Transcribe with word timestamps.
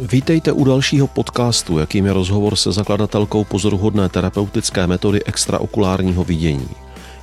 Vítejte 0.00 0.52
u 0.52 0.64
dalšího 0.64 1.06
podcastu, 1.06 1.78
jakým 1.78 2.06
je 2.06 2.12
rozhovor 2.12 2.56
se 2.56 2.72
zakladatelkou 2.72 3.44
pozoruhodné 3.44 4.08
terapeutické 4.08 4.86
metody 4.86 5.24
extraokulárního 5.24 6.24
vidění. 6.24 6.68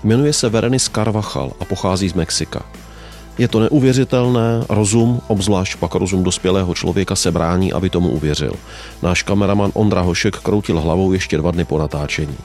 Jmenuje 0.04 0.34
se 0.34 0.50
Verenis 0.50 0.90
Carvachal 0.90 1.52
a 1.60 1.66
pochází 1.66 2.10
z 2.10 2.14
Mexika. 2.14 2.66
Je 3.38 3.48
to 3.48 3.60
neuvěřitelné, 3.60 4.66
rozum, 4.70 5.22
obzvlášť 5.28 5.76
pak 5.76 5.96
rozum 5.96 6.24
dospělého 6.24 6.74
člověka 6.74 7.16
se 7.16 7.32
brání, 7.32 7.74
aby 7.74 7.90
tomu 7.90 8.10
uvěřil. 8.10 8.54
Náš 9.02 9.24
kameraman 9.24 9.72
Ondra 9.74 10.02
Hošek 10.02 10.38
kroutil 10.38 10.82
hlavou 10.82 11.14
ještě 11.14 11.38
dva 11.38 11.52
dny 11.52 11.66
po 11.66 11.80
natáčení. 11.80 12.38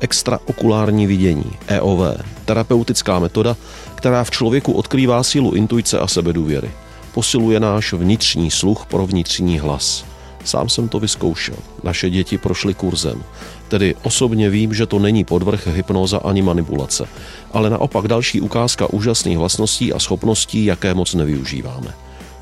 Extraokulární 0.00 1.06
vidění, 1.06 1.52
EOV, 1.68 2.00
terapeutická 2.44 3.18
metoda, 3.18 3.56
která 3.94 4.24
v 4.24 4.30
člověku 4.30 4.72
odkrývá 4.72 5.22
sílu 5.22 5.52
intuice 5.52 5.98
a 5.98 6.06
sebedůvěry 6.06 6.70
posiluje 7.14 7.60
náš 7.60 7.92
vnitřní 7.92 8.50
sluch 8.50 8.86
pro 8.86 9.06
vnitřní 9.06 9.58
hlas. 9.58 10.04
Sám 10.44 10.68
jsem 10.68 10.88
to 10.88 11.00
vyzkoušel. 11.00 11.56
Naše 11.82 12.10
děti 12.10 12.38
prošly 12.38 12.74
kurzem. 12.74 13.22
Tedy 13.68 13.94
osobně 14.02 14.50
vím, 14.50 14.74
že 14.74 14.86
to 14.86 14.98
není 14.98 15.24
podvrh 15.24 15.66
hypnoza 15.66 16.18
ani 16.18 16.42
manipulace, 16.42 17.08
ale 17.52 17.70
naopak 17.70 18.08
další 18.08 18.40
ukázka 18.40 18.92
úžasných 18.92 19.38
vlastností 19.38 19.92
a 19.92 19.98
schopností, 19.98 20.64
jaké 20.64 20.94
moc 20.94 21.14
nevyužíváme. 21.14 21.94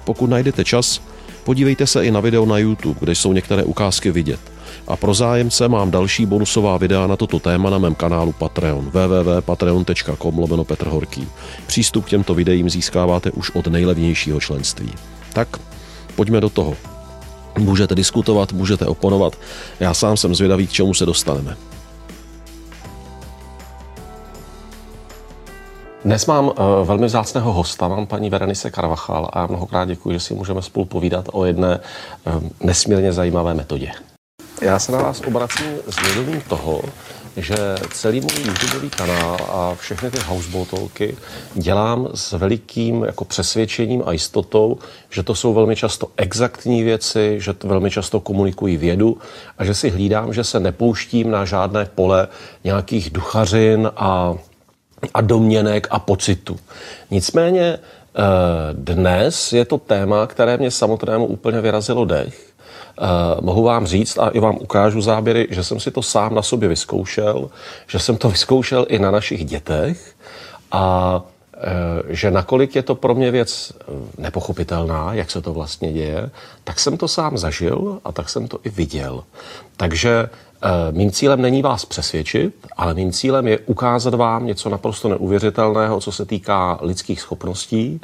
Pokud 0.04 0.30
najdete 0.30 0.64
čas, 0.64 1.00
podívejte 1.44 1.86
se 1.86 2.04
i 2.04 2.10
na 2.10 2.20
video 2.20 2.46
na 2.46 2.58
YouTube, 2.58 3.00
kde 3.00 3.14
jsou 3.14 3.32
některé 3.32 3.64
ukázky 3.64 4.10
vidět– 4.10 4.40
a 4.88 4.96
pro 4.96 5.14
zájemce 5.14 5.68
mám 5.68 5.90
další 5.90 6.26
bonusová 6.26 6.76
videa 6.76 7.06
na 7.06 7.16
toto 7.16 7.38
téma 7.38 7.70
na 7.70 7.78
mém 7.78 7.94
kanálu 7.94 8.32
Patreon 8.32 8.84
www.patreon.com 8.84 10.38
lomeno 10.38 10.64
Petr 10.64 10.86
Horký. 10.86 11.28
Přístup 11.66 12.04
k 12.04 12.08
těmto 12.08 12.34
videím 12.34 12.70
získáváte 12.70 13.30
už 13.30 13.50
od 13.50 13.66
nejlevnějšího 13.66 14.40
členství. 14.40 14.92
Tak, 15.32 15.48
pojďme 16.16 16.40
do 16.40 16.48
toho. 16.48 16.76
Můžete 17.58 17.94
diskutovat, 17.94 18.52
můžete 18.52 18.86
oponovat. 18.86 19.38
Já 19.80 19.94
sám 19.94 20.16
jsem 20.16 20.34
zvědavý, 20.34 20.66
k 20.66 20.72
čemu 20.72 20.94
se 20.94 21.06
dostaneme. 21.06 21.56
Dnes 26.04 26.26
mám 26.26 26.46
uh, 26.46 26.54
velmi 26.84 27.06
vzácného 27.06 27.52
hosta, 27.52 27.88
mám 27.88 28.06
paní 28.06 28.30
Verenise 28.30 28.70
Karvachal 28.70 29.28
a 29.32 29.46
mnohokrát 29.46 29.88
děkuji, 29.88 30.12
že 30.12 30.20
si 30.20 30.34
můžeme 30.34 30.62
spolu 30.62 30.84
povídat 30.84 31.28
o 31.32 31.44
jedné 31.44 31.80
uh, 32.26 32.42
nesmírně 32.60 33.12
zajímavé 33.12 33.54
metodě. 33.54 33.90
Já 34.60 34.78
se 34.78 34.92
na 34.92 35.02
vás 35.02 35.22
obracím 35.26 35.76
s 35.90 36.02
vědomím 36.02 36.40
toho, 36.40 36.82
že 37.36 37.56
celý 37.92 38.20
můj 38.20 38.32
YouTubeový 38.44 38.90
kanál 38.90 39.36
a 39.48 39.74
všechny 39.74 40.10
ty 40.10 40.18
houseboatolky 40.26 41.16
dělám 41.54 42.08
s 42.14 42.32
velikým 42.32 43.04
jako 43.04 43.24
přesvědčením 43.24 44.02
a 44.06 44.12
jistotou, 44.12 44.78
že 45.10 45.22
to 45.22 45.34
jsou 45.34 45.54
velmi 45.54 45.76
často 45.76 46.08
exaktní 46.16 46.82
věci, 46.82 47.36
že 47.40 47.52
to 47.52 47.68
velmi 47.68 47.90
často 47.90 48.20
komunikují 48.20 48.76
vědu 48.76 49.18
a 49.58 49.64
že 49.64 49.74
si 49.74 49.90
hlídám, 49.90 50.32
že 50.32 50.44
se 50.44 50.60
nepouštím 50.60 51.30
na 51.30 51.44
žádné 51.44 51.84
pole 51.94 52.28
nějakých 52.64 53.10
duchařin 53.10 53.90
a, 53.96 54.34
a 55.14 55.20
domněnek 55.20 55.86
a 55.90 55.98
pocitu. 55.98 56.56
Nicméně 57.10 57.62
eh, 57.64 58.22
dnes 58.72 59.52
je 59.52 59.64
to 59.64 59.78
téma, 59.78 60.26
které 60.26 60.56
mě 60.56 60.70
samotnému 60.70 61.26
úplně 61.26 61.60
vyrazilo 61.60 62.04
dech 62.04 62.47
Uh, 63.00 63.44
mohu 63.44 63.62
vám 63.62 63.86
říct 63.86 64.18
a 64.18 64.28
i 64.28 64.40
vám 64.40 64.56
ukážu 64.60 65.00
záběry, 65.00 65.46
že 65.50 65.64
jsem 65.64 65.80
si 65.80 65.90
to 65.90 66.02
sám 66.02 66.34
na 66.34 66.42
sobě 66.42 66.68
vyzkoušel, 66.68 67.50
že 67.86 67.98
jsem 67.98 68.16
to 68.16 68.28
vyzkoušel 68.34 68.86
i 68.88 68.98
na 68.98 69.10
našich 69.10 69.44
dětech 69.44 70.14
a 70.72 71.16
uh, 71.56 71.62
že 72.08 72.30
nakolik 72.30 72.76
je 72.76 72.82
to 72.82 72.94
pro 72.94 73.14
mě 73.14 73.30
věc 73.30 73.72
eh, 73.72 73.84
nepochopitelná, 74.18 75.14
jak 75.14 75.30
se 75.30 75.40
to 75.40 75.52
vlastně 75.52 75.92
děje, 75.92 76.30
tak 76.64 76.80
jsem 76.80 76.96
to 76.96 77.08
sám 77.08 77.38
zažil 77.38 77.98
a 78.04 78.12
tak 78.12 78.28
jsem 78.28 78.48
to 78.48 78.58
i 78.64 78.70
viděl. 78.70 79.24
Takže 79.76 80.28
Mým 80.90 81.10
cílem 81.10 81.42
není 81.42 81.62
vás 81.62 81.84
přesvědčit, 81.84 82.54
ale 82.76 82.94
mým 82.94 83.12
cílem 83.12 83.48
je 83.48 83.58
ukázat 83.58 84.14
vám 84.14 84.46
něco 84.46 84.68
naprosto 84.68 85.08
neuvěřitelného, 85.08 86.00
co 86.00 86.12
se 86.12 86.24
týká 86.24 86.78
lidských 86.82 87.20
schopností 87.20 88.00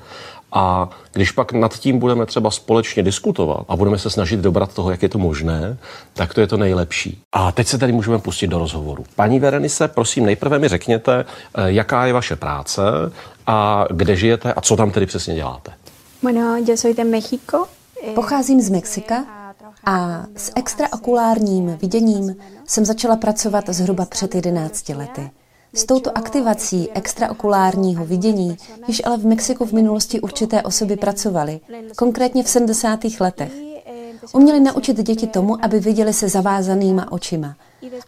a 0.54 0.88
když 1.12 1.30
pak 1.30 1.52
nad 1.52 1.78
tím 1.78 1.98
budeme 1.98 2.26
třeba 2.26 2.50
společně 2.50 3.02
diskutovat 3.02 3.64
a 3.68 3.76
budeme 3.76 3.98
se 3.98 4.10
snažit 4.10 4.40
dobrat 4.40 4.74
toho, 4.74 4.90
jak 4.90 5.02
je 5.02 5.08
to 5.08 5.18
možné, 5.18 5.76
tak 6.12 6.34
to 6.34 6.40
je 6.40 6.46
to 6.46 6.56
nejlepší. 6.56 7.22
A 7.32 7.52
teď 7.52 7.66
se 7.66 7.78
tady 7.78 7.92
můžeme 7.92 8.18
pustit 8.18 8.46
do 8.46 8.58
rozhovoru. 8.58 9.04
Paní 9.16 9.40
Verenise, 9.40 9.88
prosím, 9.88 10.24
nejprve 10.24 10.58
mi 10.58 10.68
řekněte, 10.68 11.24
eh, 11.24 11.62
jaká 11.66 12.06
je 12.06 12.12
vaše 12.12 12.36
práce 12.36 12.82
a 13.46 13.86
kde 13.90 14.16
žijete 14.16 14.52
a 14.52 14.60
co 14.60 14.76
tam 14.76 14.90
tedy 14.90 15.06
přesně 15.06 15.34
děláte. 15.34 15.72
Bueno, 16.22 16.56
yo 16.68 16.76
soy 16.76 16.94
de 16.94 17.04
México. 17.04 17.66
Pocházím 18.14 18.60
z 18.60 18.70
Mexika 18.70 19.24
a 19.86 20.24
s 20.36 20.52
extraokulárním 20.56 21.76
viděním 21.82 22.36
jsem 22.66 22.84
začala 22.84 23.16
pracovat 23.16 23.64
zhruba 23.68 24.04
před 24.04 24.34
11 24.34 24.88
lety. 24.88 25.30
S 25.74 25.84
touto 25.84 26.18
aktivací 26.18 26.90
extraokulárního 26.90 28.04
vidění 28.04 28.56
již 28.88 29.02
ale 29.04 29.16
v 29.16 29.26
Mexiku 29.26 29.64
v 29.64 29.72
minulosti 29.72 30.20
určité 30.20 30.62
osoby 30.62 30.96
pracovaly, 30.96 31.60
konkrétně 31.96 32.42
v 32.42 32.48
70. 32.48 33.00
letech. 33.20 33.52
Uměli 34.32 34.60
naučit 34.60 35.02
děti 35.02 35.26
tomu, 35.26 35.64
aby 35.64 35.80
viděli 35.80 36.12
se 36.12 36.28
zavázanýma 36.28 37.12
očima 37.12 37.56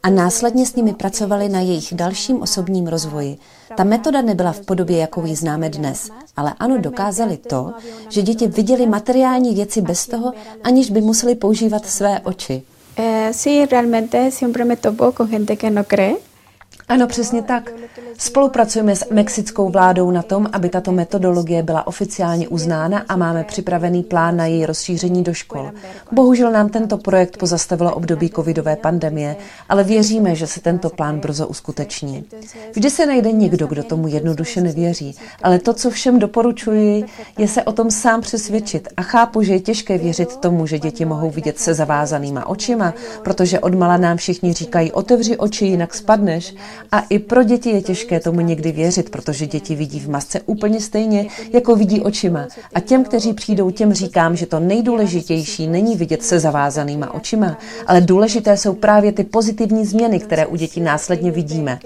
a 0.03 0.11
následně 0.11 0.67
s 0.67 0.75
nimi 0.75 0.95
pracovali 0.95 1.49
na 1.49 1.61
jejich 1.61 1.95
dalším 1.95 2.43
osobním 2.43 2.87
rozvoji. 2.87 3.39
Ta 3.77 3.85
metoda 3.85 4.23
nebyla 4.23 4.53
v 4.53 4.61
podobě, 4.61 4.99
jakou 4.99 5.27
ji 5.27 5.37
známe 5.37 5.69
dnes, 5.69 6.11
ale 6.37 6.55
ano, 6.59 6.79
dokázali 6.79 7.37
to, 7.37 7.73
že 8.09 8.23
děti 8.23 8.47
viděli 8.49 8.87
materiální 8.87 9.55
věci 9.55 9.81
bez 9.81 10.07
toho, 10.07 10.33
aniž 10.65 10.91
by 10.91 11.01
museli 11.01 11.35
používat 11.35 11.87
své 11.87 12.21
oči. 12.21 12.63
Eh, 12.99 13.33
sí, 13.33 13.67
realmente 13.67 14.31
siempre 14.31 14.65
me 14.65 14.77
topo 14.77 15.13
con 15.13 15.29
gente 15.29 15.57
que 15.57 15.71
no 15.71 15.85
cree. 15.85 16.17
Ano, 16.89 17.07
přesně 17.07 17.43
tak. 17.43 17.71
Spolupracujeme 18.19 18.97
s 18.97 19.11
mexickou 19.11 19.69
vládou 19.69 20.11
na 20.11 20.23
tom, 20.23 20.47
aby 20.53 20.69
tato 20.69 20.93
metodologie 20.93 21.63
byla 21.63 21.87
oficiálně 21.87 22.49
uznána 22.49 23.05
a 23.09 23.17
máme 23.17 23.45
připravený 23.45 24.03
plán 24.03 24.37
na 24.37 24.47
její 24.47 24.67
rozšíření 24.67 25.23
do 25.23 25.35
škol. 25.35 25.71
Bohužel 26.13 26.51
nám 26.51 26.69
tento 26.69 26.99
projekt 26.99 27.37
pozastavilo 27.37 27.95
období 27.95 28.31
covidové 28.31 28.77
pandemie, 28.77 29.37
ale 29.69 29.85
věříme, 29.85 30.35
že 30.35 30.47
se 30.47 30.61
tento 30.61 30.91
plán 30.91 31.19
brzo 31.19 31.47
uskuteční. 31.47 32.25
Vždy 32.75 32.91
se 32.91 33.07
najde 33.07 33.33
někdo, 33.33 33.67
kdo 33.67 33.83
tomu 33.83 34.09
jednoduše 34.09 34.61
nevěří, 34.61 35.17
ale 35.43 35.59
to, 35.59 35.75
co 35.75 35.91
všem 35.91 36.19
doporučuji, 36.19 37.05
je 37.39 37.49
se 37.49 37.63
o 37.63 37.73
tom 37.73 37.91
sám 37.91 38.21
přesvědčit 38.21 38.89
a 38.97 39.03
chápu, 39.03 39.43
že 39.43 39.53
je 39.53 39.61
těžké 39.61 39.99
věřit 39.99 40.37
tomu, 40.37 40.67
že 40.67 40.79
děti 40.79 41.05
mohou 41.05 41.31
vidět 41.31 41.59
se 41.59 41.75
zavázanýma 41.75 42.47
očima, 42.47 42.95
protože 43.25 43.61
odmala 43.61 43.97
nám 43.97 44.17
všichni 44.17 44.53
říkají, 44.53 44.93
otevři 44.93 45.37
oči, 45.37 45.67
jinak 45.67 45.95
spadneš. 45.95 46.55
A 46.93 47.01
i 47.01 47.19
pro 47.19 47.43
děti 47.43 47.71
je 47.71 47.83
těžké 47.83 48.21
tomu 48.21 48.41
někdy 48.41 48.73
věřit, 48.73 49.11
protože 49.11 49.47
děti 49.47 49.75
vidí 49.75 50.01
v 50.01 50.11
masce 50.11 50.41
úplně 50.47 50.81
stejně, 50.81 51.27
jako 51.53 51.77
vidí 51.77 52.01
očima. 52.01 52.47
A 52.75 52.81
těm, 52.81 53.05
kteří 53.05 53.33
přijdou, 53.33 53.71
těm 53.71 53.93
říkám, 53.93 54.37
že 54.37 54.47
to 54.47 54.61
nejdůležitější 54.61 55.67
není 55.67 55.97
vidět 55.97 56.23
se 56.23 56.41
zavázanýma 56.41 57.15
očima, 57.15 57.59
ale 57.87 58.01
důležité 58.01 58.57
jsou 58.57 58.73
právě 58.73 59.13
ty 59.13 59.25
pozitivní 59.25 59.87
změny, 59.87 60.21
které 60.21 60.47
u 60.47 60.57
dětí 60.57 60.81
následně 60.81 61.31
vidíme. 61.31 61.79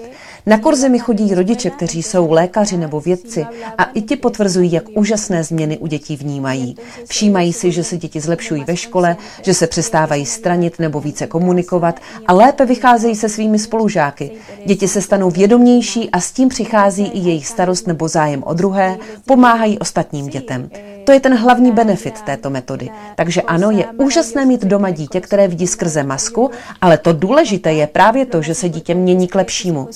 Na 0.45 0.57
kurze 0.57 0.89
mi 0.89 0.99
chodí 0.99 1.35
rodiče, 1.35 1.69
kteří 1.69 2.03
jsou 2.03 2.31
lékaři 2.31 2.77
nebo 2.77 2.99
vědci 2.99 3.45
a 3.77 3.83
i 3.83 4.01
ti 4.01 4.15
potvrzují, 4.15 4.71
jak 4.71 4.83
úžasné 4.95 5.43
změny 5.43 5.77
u 5.77 5.87
dětí 5.87 6.15
vnímají. 6.15 6.77
Všímají 7.07 7.53
si, 7.53 7.71
že 7.71 7.83
se 7.83 7.97
děti 7.97 8.19
zlepšují 8.19 8.63
ve 8.63 8.77
škole, 8.77 9.17
že 9.41 9.53
se 9.53 9.67
přestávají 9.67 10.25
stranit 10.25 10.79
nebo 10.79 11.01
více 11.01 11.27
komunikovat 11.27 11.99
a 12.27 12.33
lépe 12.33 12.65
vycházejí 12.65 13.15
se 13.15 13.29
svými 13.29 13.59
spolužáky. 13.59 14.31
Děti 14.65 14.87
se 14.87 15.01
stanou 15.01 15.29
vědomější 15.29 16.09
a 16.09 16.19
s 16.19 16.31
tím 16.31 16.49
přichází 16.49 17.05
i 17.05 17.19
jejich 17.19 17.47
starost 17.47 17.87
nebo 17.87 18.07
zájem 18.07 18.43
o 18.45 18.53
druhé, 18.53 18.97
pomáhají 19.25 19.79
ostatním 19.79 20.27
dětem. 20.27 20.69
To 21.03 21.11
je 21.11 21.19
ten 21.19 21.35
hlavní 21.35 21.71
benefit 21.71 22.21
této 22.21 22.49
metody. 22.49 22.89
Takže 23.15 23.41
ano, 23.41 23.71
je 23.71 23.85
úžasné 23.97 24.45
mít 24.45 24.65
doma 24.65 24.89
dítě, 24.89 25.21
které 25.21 25.47
vidí 25.47 25.67
skrze 25.67 26.03
masku, 26.03 26.51
ale 26.81 26.97
to 26.97 27.13
důležité 27.13 27.73
je 27.73 27.87
právě 27.87 28.25
to, 28.25 28.41
že 28.41 28.55
se 28.55 28.69
dítě 28.69 28.95
mění 28.95 29.27
k 29.27 29.35
lepšímu. 29.35 29.87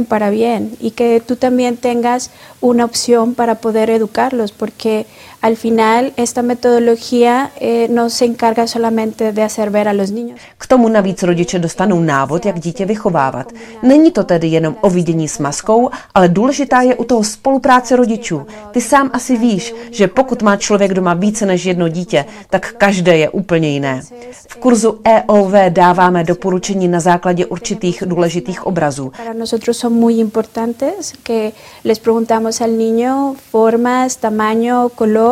Para 0.00 0.30
bien 0.30 0.76
y 0.80 0.92
que 0.92 1.22
tú 1.24 1.36
también 1.36 1.76
tengas 1.76 2.30
una 2.60 2.84
opción 2.84 3.34
para 3.34 3.56
poder 3.56 3.90
educarlos, 3.90 4.52
porque 4.52 5.06
al 5.42 5.56
final 5.56 6.12
esta 6.16 6.42
metodología 6.42 7.50
eh, 7.60 7.88
no 7.90 8.10
se 8.10 8.24
encarga 8.24 8.66
solamente 8.66 9.32
de 9.32 9.42
hacer 9.42 9.70
ver 9.70 9.88
a 9.88 9.92
los 9.92 10.10
niños. 10.10 10.40
K 10.58 10.66
tomu 10.66 10.88
navíc 10.88 11.22
rodiče 11.22 11.58
dostanou 11.58 12.00
návod, 12.00 12.46
jak 12.46 12.60
dítě 12.60 12.86
vychovávat. 12.86 13.52
Není 13.82 14.10
to 14.10 14.24
tedy 14.24 14.48
jenom 14.48 14.76
o 14.80 14.90
vidění 14.90 15.28
s 15.28 15.38
maskou, 15.38 15.90
ale 16.14 16.28
důležitá 16.28 16.80
je 16.80 16.94
u 16.94 17.04
toho 17.04 17.24
spolupráce 17.24 17.96
rodičů. 17.96 18.46
Ty 18.70 18.80
sám 18.80 19.10
asi 19.12 19.36
víš, 19.36 19.74
že 19.90 20.08
pokud 20.08 20.42
má 20.42 20.56
člověk 20.56 20.94
doma 20.94 21.14
více 21.14 21.46
než 21.46 21.64
jedno 21.64 21.88
dítě, 21.88 22.24
tak 22.50 22.72
každé 22.72 23.16
je 23.16 23.30
úplně 23.30 23.68
jiné. 23.68 24.00
V 24.48 24.56
kurzu 24.56 25.00
EOV 25.04 25.52
dáváme 25.68 26.24
doporučení 26.24 26.88
na 26.88 27.00
základě 27.00 27.46
určitých 27.46 28.02
důležitých 28.06 28.66
obrazů. 28.66 29.12
Para 29.16 29.32
nosotros 29.32 29.78
son 29.78 29.92
muy 29.92 30.14
importantes 30.14 31.12
que 31.22 31.52
les 31.84 31.98
preguntamos 31.98 32.60
al 32.60 32.70
niño 32.70 33.34
formas, 33.50 34.16
tamaño, 34.16 34.88
color 34.94 35.31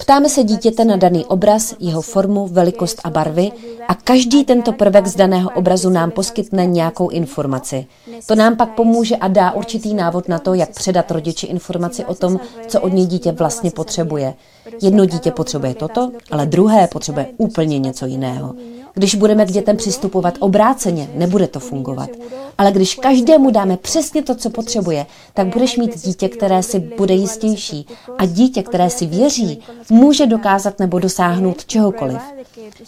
Ptáme 0.00 0.28
se 0.28 0.42
dítěte 0.42 0.84
na 0.84 0.96
daný 0.96 1.24
obraz, 1.26 1.74
jeho 1.80 2.02
formu, 2.02 2.48
velikost 2.48 3.00
a 3.04 3.10
barvy 3.10 3.52
a 3.88 3.94
každý 3.94 4.44
tento 4.44 4.72
prvek 4.72 5.06
z 5.06 5.14
daného 5.16 5.50
obrazu 5.54 5.90
nám 5.90 6.10
poskytne 6.10 6.66
nějakou 6.66 7.08
informaci. 7.08 7.86
To 8.26 8.34
nám 8.34 8.56
pak 8.56 8.74
pomůže 8.74 9.16
a 9.16 9.28
dá 9.28 9.52
určitý 9.52 9.94
návod 9.94 10.28
na 10.28 10.38
to, 10.38 10.54
jak 10.54 10.70
předat 10.70 11.10
rodiči 11.10 11.46
informaci 11.46 12.04
o 12.04 12.14
tom, 12.14 12.40
co 12.66 12.80
od 12.80 12.92
něj 12.92 13.06
dítě 13.06 13.32
vlastně 13.32 13.70
potřebuje. 13.70 14.34
Jedno 14.82 15.04
dítě 15.04 15.30
potřebuje 15.30 15.74
toto, 15.74 16.10
ale 16.30 16.46
druhé 16.46 16.86
potřebuje 16.86 17.26
úplně 17.36 17.78
něco 17.78 18.06
jiného. 18.06 18.54
Když 18.94 19.14
budeme 19.14 19.46
k 19.46 19.50
dětem 19.50 19.76
přistupovat 19.76 20.34
obráceně, 20.40 21.10
nebude 21.14 21.46
to 21.46 21.60
fungovat. 21.60 22.10
Ale 22.58 22.72
když 22.72 22.94
každému 22.94 23.50
dáme 23.50 23.76
přesně 23.76 24.22
to, 24.22 24.34
co 24.34 24.50
potřebuje, 24.50 25.06
tak 25.34 25.46
budeš 25.46 25.76
mít 25.76 26.04
dítě, 26.04 26.28
které 26.28 26.62
si 26.62 26.78
bude 26.78 27.14
jistější. 27.14 27.86
A 28.18 28.26
dítě, 28.26 28.62
které 28.62 28.90
si 28.90 29.06
věří, 29.06 29.60
může 29.90 30.26
dokázat 30.26 30.78
nebo 30.78 30.98
dosáhnout 30.98 31.64
čehokoliv. 31.64 32.20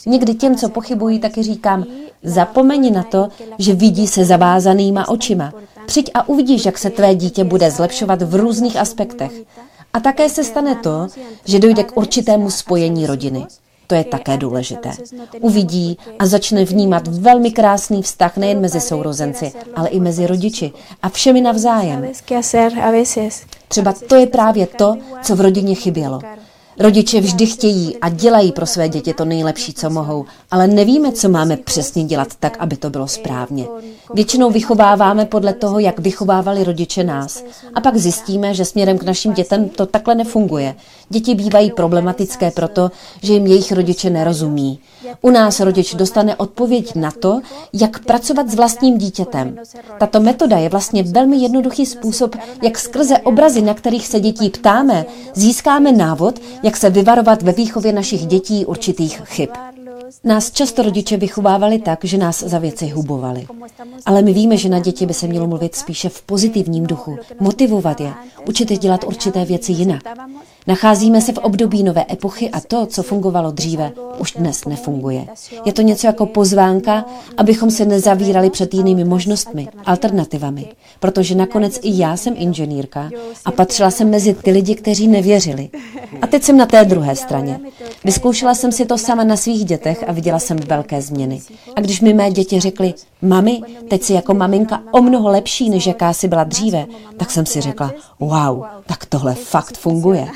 Někdy 0.07 0.35
těm, 0.35 0.57
co 0.57 0.69
pochybují, 0.69 1.19
taky 1.19 1.43
říkám, 1.43 1.85
zapomeň 2.23 2.95
na 2.95 3.03
to, 3.03 3.29
že 3.59 3.75
vidí 3.75 4.07
se 4.07 4.25
zavázanýma 4.25 5.09
očima. 5.09 5.53
Přijď 5.87 6.11
a 6.15 6.29
uvidíš, 6.29 6.67
jak 6.67 6.79
se 6.79 6.91
tvé 6.91 7.15
dítě 7.15 7.45
bude 7.45 7.71
zlepšovat 7.71 8.23
v 8.23 8.35
různých 8.35 8.77
aspektech. 8.77 9.33
A 9.95 10.01
také 10.01 10.29
se 10.29 10.45
stane 10.45 10.75
to, 10.75 11.07
že 11.45 11.59
dojde 11.59 11.85
k 11.85 11.97
určitému 11.97 12.51
spojení 12.51 13.07
rodiny. 13.07 13.47
To 13.87 13.95
je 13.95 14.05
také 14.05 14.37
důležité. 14.37 14.91
Uvidí 15.41 15.99
a 16.19 16.27
začne 16.27 16.65
vnímat 16.65 17.09
velmi 17.09 17.51
krásný 17.51 18.03
vztah 18.03 18.37
nejen 18.37 18.61
mezi 18.61 18.81
sourozenci, 18.81 19.53
ale 19.75 19.89
i 19.89 20.01
mezi 20.01 20.27
rodiči 20.27 20.73
a 21.03 21.09
všemi 21.09 21.41
navzájem. 21.41 22.07
Třeba 23.69 23.95
to 24.09 24.15
je 24.15 24.27
právě 24.27 24.67
to, 24.67 24.97
co 25.23 25.37
v 25.37 25.41
rodině 25.41 25.75
chybělo. 25.75 26.21
Rodiče 26.79 27.21
vždy 27.21 27.47
chtějí 27.47 27.97
a 27.97 28.09
dělají 28.09 28.53
pro 28.53 28.67
své 28.67 28.89
děti 28.89 29.15
to 29.15 29.25
nejlepší, 29.25 29.75
co 29.75 29.91
mohou, 29.91 30.25
ale 30.51 30.67
nevíme, 30.67 31.13
co 31.13 31.29
máme 31.29 31.57
přesně 31.57 32.05
dělat 32.05 32.29
tak, 32.41 32.57
aby 32.59 32.77
to 32.77 32.91
bylo 32.91 33.09
správně. 33.09 33.67
Většinou 34.15 34.51
vychováváme 34.51 35.25
podle 35.25 35.53
toho, 35.53 35.79
jak 35.79 35.99
vychovávali 35.99 36.65
rodiče 36.65 37.05
nás. 37.05 37.45
A 37.75 37.81
pak 37.81 37.97
zjistíme, 37.97 38.55
že 38.55 38.65
směrem 38.65 38.99
k 38.99 39.03
našim 39.03 39.33
dětem 39.33 39.69
to 39.69 39.87
takhle 39.87 40.15
nefunguje. 40.15 40.75
Děti 41.09 41.35
bývají 41.35 41.71
problematické 41.71 42.51
proto, 42.51 42.91
že 43.23 43.33
jim 43.33 43.47
jejich 43.47 43.73
rodiče 43.73 44.11
nerozumí. 44.11 44.79
U 45.23 45.31
nás 45.31 45.61
rodič 45.61 45.95
dostane 45.95 46.37
odpověď 46.37 46.95
na 46.95 47.11
to, 47.11 47.41
jak 47.73 48.05
pracovat 48.05 48.49
s 48.51 48.55
vlastním 48.55 48.99
dítětem. 48.99 49.57
Tato 49.99 50.21
metoda 50.21 50.59
je 50.59 50.69
vlastně 50.69 51.03
velmi 51.03 51.37
jednoduchý 51.37 51.87
způsob, 51.87 52.37
jak 52.63 52.79
skrze 52.79 53.19
obrazy, 53.19 53.63
na 53.63 53.75
kterých 53.75 54.07
se 54.07 54.21
dětí 54.21 54.51
ptáme, 54.51 55.07
získáme 55.35 55.93
návod, 55.93 56.41
jak 56.65 56.77
se 56.77 56.91
vyvarovat 56.91 57.43
ve 57.43 57.53
výchově 57.53 57.93
našich 57.93 58.27
dětí 58.27 58.67
určitých 58.67 59.23
chyb. 59.25 59.49
Nás 60.25 60.51
často 60.51 60.83
rodiče 60.83 61.17
vychovávali 61.17 61.79
tak, 61.79 62.05
že 62.05 62.19
nás 62.19 62.43
za 62.43 62.59
věci 62.59 62.89
hubovali. 62.89 63.47
Ale 64.07 64.23
my 64.23 64.33
víme, 64.33 64.57
že 64.57 64.69
na 64.69 64.79
děti 64.79 65.07
by 65.07 65.15
se 65.15 65.27
mělo 65.27 65.47
mluvit 65.47 65.75
spíše 65.75 66.09
v 66.09 66.23
pozitivním 66.23 66.87
duchu, 66.87 67.19
motivovat 67.41 68.01
je, 68.01 68.13
učit 68.49 68.71
je 68.71 68.77
dělat 68.77 69.05
určité 69.05 69.45
věci 69.45 69.73
jinak. 69.73 70.03
Nacházíme 70.67 71.21
se 71.21 71.33
v 71.33 71.39
období 71.39 71.83
nové 71.83 72.05
epochy 72.11 72.51
a 72.51 72.61
to, 72.61 72.87
co 72.87 73.03
fungovalo 73.03 73.51
dříve, 73.51 73.93
už 74.19 74.33
dnes 74.33 74.65
nefunguje. 74.65 75.27
Je 75.65 75.73
to 75.73 75.83
něco 75.83 76.07
jako 76.07 76.27
pozvánka, 76.27 77.05
abychom 77.37 77.71
se 77.71 77.85
nezavírali 77.85 78.51
před 78.51 78.75
jinými 78.75 79.05
možnostmi, 79.05 79.69
alternativami. 79.87 80.67
Protože 81.01 81.35
nakonec 81.35 81.79
i 81.83 81.99
já 81.99 82.17
jsem 82.17 82.35
inženýrka 82.37 83.11
a 83.45 83.51
patřila 83.51 83.91
jsem 83.91 84.11
mezi 84.11 84.35
ty 84.35 84.51
lidi, 84.51 84.75
kteří 84.75 85.09
nevěřili. 85.09 85.69
A 86.23 86.27
teď 86.27 86.43
jsem 86.43 86.57
na 86.57 86.67
té 86.67 86.85
druhé 86.85 87.17
straně. 87.17 87.61
Vyzkoušela 88.05 88.55
jsem 88.55 88.73
si 88.73 88.87
to 88.87 88.99
sama 88.99 89.25
na 89.25 89.37
svých 89.37 89.65
dětech 89.65 90.05
a 90.07 90.13
viděla 90.13 90.39
jsem 90.39 90.57
velké 90.57 91.03
změny. 91.03 91.41
A 91.77 91.81
když 91.81 92.01
mi 92.01 92.15
mé 92.15 92.31
děti 92.31 92.61
řekly, 92.61 92.95
mami, 93.23 93.61
teď 93.89 94.03
si 94.03 94.13
jako 94.13 94.35
maminka 94.35 94.83
o 94.91 95.03
mnoho 95.03 95.29
lepší, 95.29 95.71
než 95.71 95.87
jaká 95.87 96.13
si 96.13 96.29
byla 96.29 96.45
dříve, 96.45 96.87
tak 97.17 97.31
jsem 97.31 97.47
si 97.47 97.61
řekla, 97.61 97.93
wow, 98.21 98.65
tak 98.87 99.07
tohle 99.07 99.35
fakt 99.35 99.77
funguje. 99.79 100.29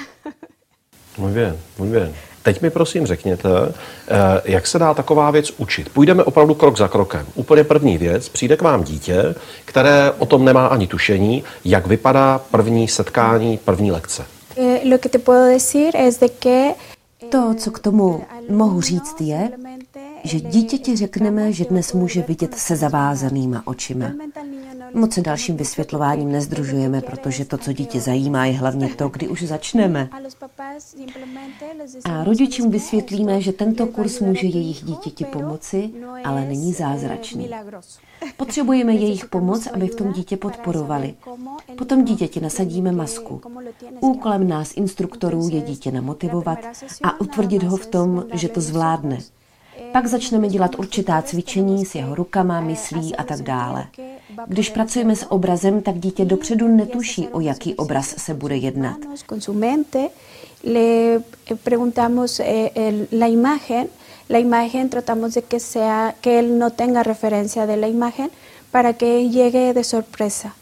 Muy 1.19 1.33
bien, 1.33 1.59
muy 1.79 1.89
bien. 1.89 2.15
Teď 2.43 2.63
mi 2.63 2.71
prosím 2.71 3.07
řekněte, 3.07 3.49
eh, 3.59 4.41
jak 4.45 4.67
se 4.67 4.79
dá 4.79 4.95
taková 4.95 5.31
věc 5.31 5.51
učit. 5.59 5.89
Půjdeme 5.89 6.25
opravdu 6.25 6.55
krok 6.55 6.79
za 6.79 6.89
krokem. 6.89 7.27
Úplně 7.35 7.65
první 7.65 7.99
věc, 7.99 8.29
přijde 8.29 8.57
k 8.57 8.63
vám 8.63 8.85
dítě, 8.85 9.35
které 9.65 10.13
o 10.19 10.27
tom 10.27 10.45
nemá 10.45 10.67
ani 10.67 10.87
tušení, 10.87 11.45
jak 11.65 11.87
vypadá 11.87 12.41
první 12.51 12.89
setkání, 12.89 13.59
první 13.59 13.93
lekce. 13.93 14.25
Eh, 14.57 14.81
to, 17.31 17.55
co 17.59 17.71
k 17.71 17.79
tomu 17.79 18.23
mohu 18.51 18.81
říct, 18.81 19.21
je, 19.21 19.51
že 20.25 20.41
dítěti 20.41 20.97
řekneme, 20.97 21.53
že 21.53 21.65
dnes 21.65 21.93
může 21.93 22.23
vidět 22.23 22.55
se 22.55 22.77
zavázanýma 22.77 23.63
očima. 23.65 24.13
Moc 24.95 25.15
se 25.15 25.21
dalším 25.21 25.57
vysvětlováním 25.57 26.33
nezdružujeme, 26.33 27.01
protože 27.01 27.45
to, 27.45 27.59
co 27.59 27.73
dítě 27.73 28.01
zajímá, 28.01 28.47
je 28.47 28.53
hlavně 28.53 28.89
to, 28.89 29.09
kdy 29.09 29.29
už 29.29 29.43
začneme. 29.43 30.09
A 32.05 32.25
rodičům 32.25 32.71
vysvětlíme, 32.71 33.41
že 33.41 33.53
tento 33.53 33.87
kurz 33.87 34.21
může 34.21 34.47
jejich 34.47 34.85
dítěti 34.85 35.25
pomoci, 35.25 35.91
ale 36.25 36.45
není 36.45 36.73
zázračný. 36.73 37.51
Potřebujeme 38.37 38.95
jejich 38.95 39.27
pomoc, 39.27 39.67
aby 39.67 39.87
v 39.87 39.95
tom 39.95 40.13
dítě 40.13 40.37
podporovali. 40.37 41.15
Potom 41.79 42.05
dítěti 42.05 42.41
nasadíme 42.41 42.93
masku. 42.93 43.41
Úkolem 44.01 44.49
nás, 44.49 44.77
instruktorů, 44.77 45.49
je 45.53 45.61
dítě 45.61 45.91
namotivovat 45.91 46.59
a 47.03 47.21
utvrdit 47.21 47.63
ho 47.63 47.77
v 47.77 47.87
tom, 47.87 48.25
že 48.33 48.49
to 48.49 48.61
zvládne. 48.61 49.19
Pak 49.93 50.07
začneme 50.07 50.49
dělat 50.49 50.79
určitá 50.79 51.23
cvičení 51.23 51.87
s 51.87 51.95
jeho 51.95 52.15
rukama, 52.15 52.61
myslí 52.61 53.17
a 53.17 53.25
tak 53.25 53.43
dále. 53.43 53.87
Když 54.47 54.71
pracujeme 54.71 55.17
s 55.17 55.31
obrazem, 55.31 55.83
tak 55.83 55.99
dítě 55.99 56.25
dopředu 56.25 56.69
netuší, 56.69 57.29
o 57.29 57.41
jaký 57.41 57.75
obraz 57.75 58.15
se 58.19 58.35
bude 58.35 58.57
jednat. 58.57 58.97
Le 60.65 61.23
preguntamos 61.63 62.41
eh, 62.41 62.71
la 63.13 63.27
imagen, 63.27 63.87
la 64.29 64.39
imagen 64.39 64.89
tratamos 64.89 65.35
de 65.35 65.43
que 65.43 65.61
sea 65.61 66.15
que 66.21 66.39
él 66.39 66.59
no 66.59 66.71
tenga 66.71 67.03
referencia 67.03 67.67
de 67.67 67.77
la 67.77 67.87
imagen 67.87 68.31
para 68.73 68.93
que 68.93 69.29
llegue 69.29 69.73
de 69.73 69.85
sorpresa. 69.85 70.55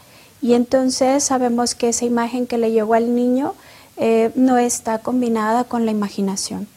Y 0.42 0.52
entonces 0.52 1.24
sabemos 1.24 1.74
que 1.74 1.88
esa 1.88 2.04
imagen 2.04 2.46
que 2.46 2.58
le 2.58 2.70
llegó 2.72 2.94
al 2.94 3.14
niño 3.14 3.54
eh, 3.96 4.30
no 4.34 4.58
está 4.58 4.98
combinada 4.98 5.64
con 5.64 5.86
la 5.86 5.92
imaginación. 5.92 6.68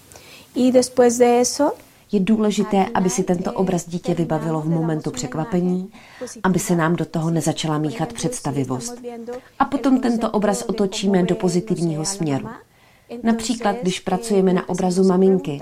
Y 0.55 0.71
después 0.71 1.17
de 1.17 1.41
eso 1.41 1.75
je 2.11 2.19
důležité, 2.19 2.85
aby 2.93 3.09
si 3.09 3.23
tento 3.23 3.53
obraz 3.53 3.89
dítě 3.89 4.13
vybavilo 4.13 4.61
v 4.61 4.69
momentu 4.69 5.11
překvapení, 5.11 5.91
aby 6.43 6.59
se 6.59 6.75
nám 6.75 6.95
do 6.95 7.05
toho 7.05 7.31
nezačala 7.31 7.77
míchat 7.77 8.13
představivost. 8.13 9.01
A 9.59 9.65
potom 9.65 9.99
tento 9.99 10.31
obraz 10.31 10.63
otočíme 10.67 11.23
do 11.23 11.35
pozitivního 11.35 12.05
směru. 12.05 12.47
Například, 13.23 13.75
když 13.81 13.99
pracujeme 13.99 14.53
na 14.53 14.69
obrazu 14.69 15.03
maminky, 15.03 15.61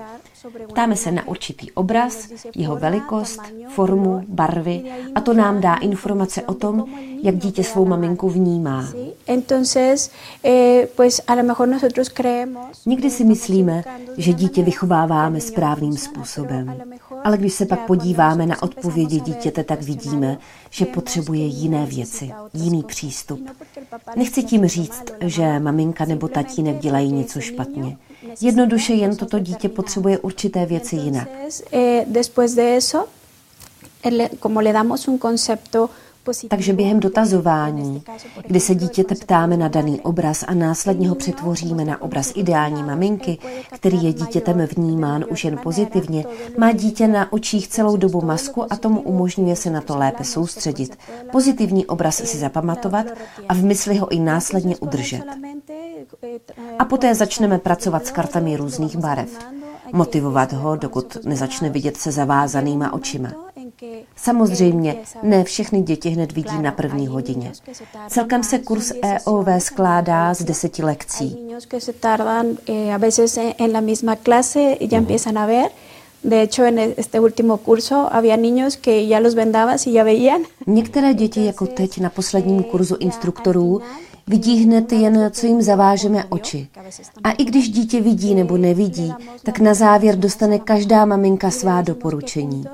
Ptáme 0.69 0.95
se 0.95 1.11
na 1.11 1.27
určitý 1.27 1.71
obraz, 1.71 2.29
jeho 2.55 2.75
velikost, 2.75 3.41
formu, 3.69 4.25
barvy 4.27 4.83
a 5.15 5.21
to 5.21 5.33
nám 5.33 5.61
dá 5.61 5.75
informace 5.75 6.41
o 6.41 6.53
tom, 6.53 6.85
jak 7.23 7.37
dítě 7.37 7.63
svou 7.63 7.85
maminku 7.85 8.29
vnímá. 8.29 8.85
Eh, 10.43 10.87
Někdy 12.85 13.09
si 13.09 13.23
myslíme, 13.23 13.83
že 14.17 14.33
dítě 14.33 14.63
vychováváme 14.63 15.41
správným 15.41 15.97
způsobem, 15.97 16.81
ale 17.23 17.37
když 17.37 17.53
se 17.53 17.65
pak 17.65 17.79
podíváme 17.79 18.45
na 18.45 18.63
odpovědi 18.63 19.19
dítěte, 19.19 19.63
tak 19.63 19.81
vidíme, 19.81 20.37
že 20.69 20.85
potřebuje 20.85 21.45
jiné 21.45 21.85
věci, 21.85 22.31
jiný 22.53 22.83
přístup. 22.83 23.49
Nechci 24.15 24.43
tím 24.43 24.65
říct, 24.65 25.03
že 25.21 25.59
maminka 25.59 26.05
nebo 26.05 26.27
tatínek 26.27 26.77
dělají 26.79 27.11
něco 27.11 27.39
špatně. 27.39 27.97
Jednoduše 28.41 28.93
jen 28.93 29.15
toto 29.15 29.39
dítě 29.39 29.69
potřebuje 29.69 30.19
určité 30.19 30.65
věci 30.65 30.95
jinak. 30.95 31.27
Eh, 31.73 32.05
takže 36.49 36.73
během 36.73 36.99
dotazování, 36.99 38.03
kdy 38.47 38.59
se 38.59 38.75
dítěte 38.75 39.15
ptáme 39.15 39.57
na 39.57 39.67
daný 39.67 40.01
obraz 40.01 40.43
a 40.47 40.53
následně 40.53 41.09
ho 41.09 41.15
přetvoříme 41.15 41.85
na 41.85 42.01
obraz 42.01 42.31
ideální 42.35 42.83
maminky, 42.83 43.37
který 43.73 44.03
je 44.03 44.13
dítětem 44.13 44.67
vnímán 44.75 45.25
už 45.29 45.45
jen 45.45 45.57
pozitivně, 45.63 46.25
má 46.57 46.71
dítě 46.71 47.07
na 47.07 47.33
očích 47.33 47.67
celou 47.67 47.97
dobu 47.97 48.21
masku 48.21 48.73
a 48.73 48.75
tomu 48.75 49.01
umožňuje 49.01 49.55
se 49.55 49.69
na 49.69 49.81
to 49.81 49.97
lépe 49.97 50.23
soustředit. 50.23 50.97
Pozitivní 51.31 51.85
obraz 51.85 52.15
si 52.15 52.37
zapamatovat 52.37 53.05
a 53.49 53.53
v 53.53 53.63
mysli 53.63 53.97
ho 53.97 54.11
i 54.11 54.19
následně 54.19 54.77
udržet. 54.77 55.23
A 56.79 56.85
poté 56.85 57.15
začneme 57.15 57.59
pracovat 57.59 58.05
s 58.05 58.11
kartami 58.11 58.57
různých 58.57 58.97
barev. 58.97 59.29
Motivovat 59.93 60.53
ho, 60.53 60.75
dokud 60.75 61.17
nezačne 61.25 61.69
vidět 61.69 61.97
se 61.97 62.11
zavázanýma 62.11 62.93
očima. 62.93 63.29
Samozřejmě, 64.15 64.95
ne 65.23 65.43
všechny 65.43 65.81
děti 65.81 66.09
hned 66.09 66.31
vidí 66.31 66.61
na 66.61 66.71
první 66.71 67.07
hodině. 67.07 67.51
Celkem 68.07 68.43
se 68.43 68.59
kurz 68.59 68.91
EOV 69.03 69.47
skládá 69.59 70.33
z 70.33 70.43
deseti 70.43 70.83
lekcí. 70.83 71.37
De 76.23 76.41
hecho, 76.41 76.65
en 76.65 76.79
este 76.97 77.19
último 77.19 77.57
curso 77.57 78.09
había 78.11 78.37
niños 78.37 78.75
que 78.75 79.07
ya 79.07 79.19
los 79.19 79.35
vendabas 79.35 79.87
y 79.87 79.91
ya 79.93 80.03
veían. 80.03 80.41
Některé 80.67 81.13
děti, 81.13 81.45
jako 81.45 81.67
teď 81.67 81.99
na 81.99 82.09
posledním 82.09 82.63
kurzu 82.63 82.95
instruktorů, 82.99 83.81
Vidí 84.29 84.63
hned 84.63 84.91
jen, 84.91 85.29
co 85.33 85.47
jim 85.47 85.61
zavážeme 85.61 86.25
oči. 86.29 86.67
A 87.23 87.31
i 87.31 87.43
když 87.43 87.69
dítě 87.69 88.01
vidí 88.01 88.35
nebo 88.35 88.57
nevidí, 88.57 89.13
tak 89.43 89.59
na 89.59 89.73
závěr 89.73 90.15
dostane 90.15 90.59
každá 90.59 91.05
maminka 91.05 91.51
svá 91.51 91.81
doporučení. 91.81 92.65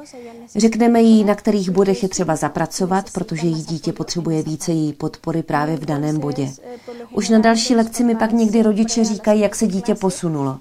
Řekneme 0.56 1.02
jí, 1.02 1.24
na 1.24 1.36
kterých 1.36 1.70
bodech 1.70 2.04
je 2.04 2.10
třeba 2.10 2.36
zapracovat, 2.36 3.12
protože 3.12 3.48
jí 3.48 3.64
dítě 3.64 3.94
potřebuje 3.94 4.44
více 4.44 4.72
její 4.72 4.94
podpory 4.94 5.44
právě 5.44 5.78
v 5.78 5.86
daném 5.86 6.20
bodě. 6.20 6.50
Už 7.12 7.30
na 7.30 7.40
další 7.40 7.76
lekci 7.76 8.04
mi 8.04 8.16
pak 8.16 8.32
někdy 8.32 8.62
rodiče 8.62 9.04
říkají, 9.04 9.42
jak 9.42 9.56
se 9.56 9.68
dítě 9.68 9.96
posunulo. 9.96 10.58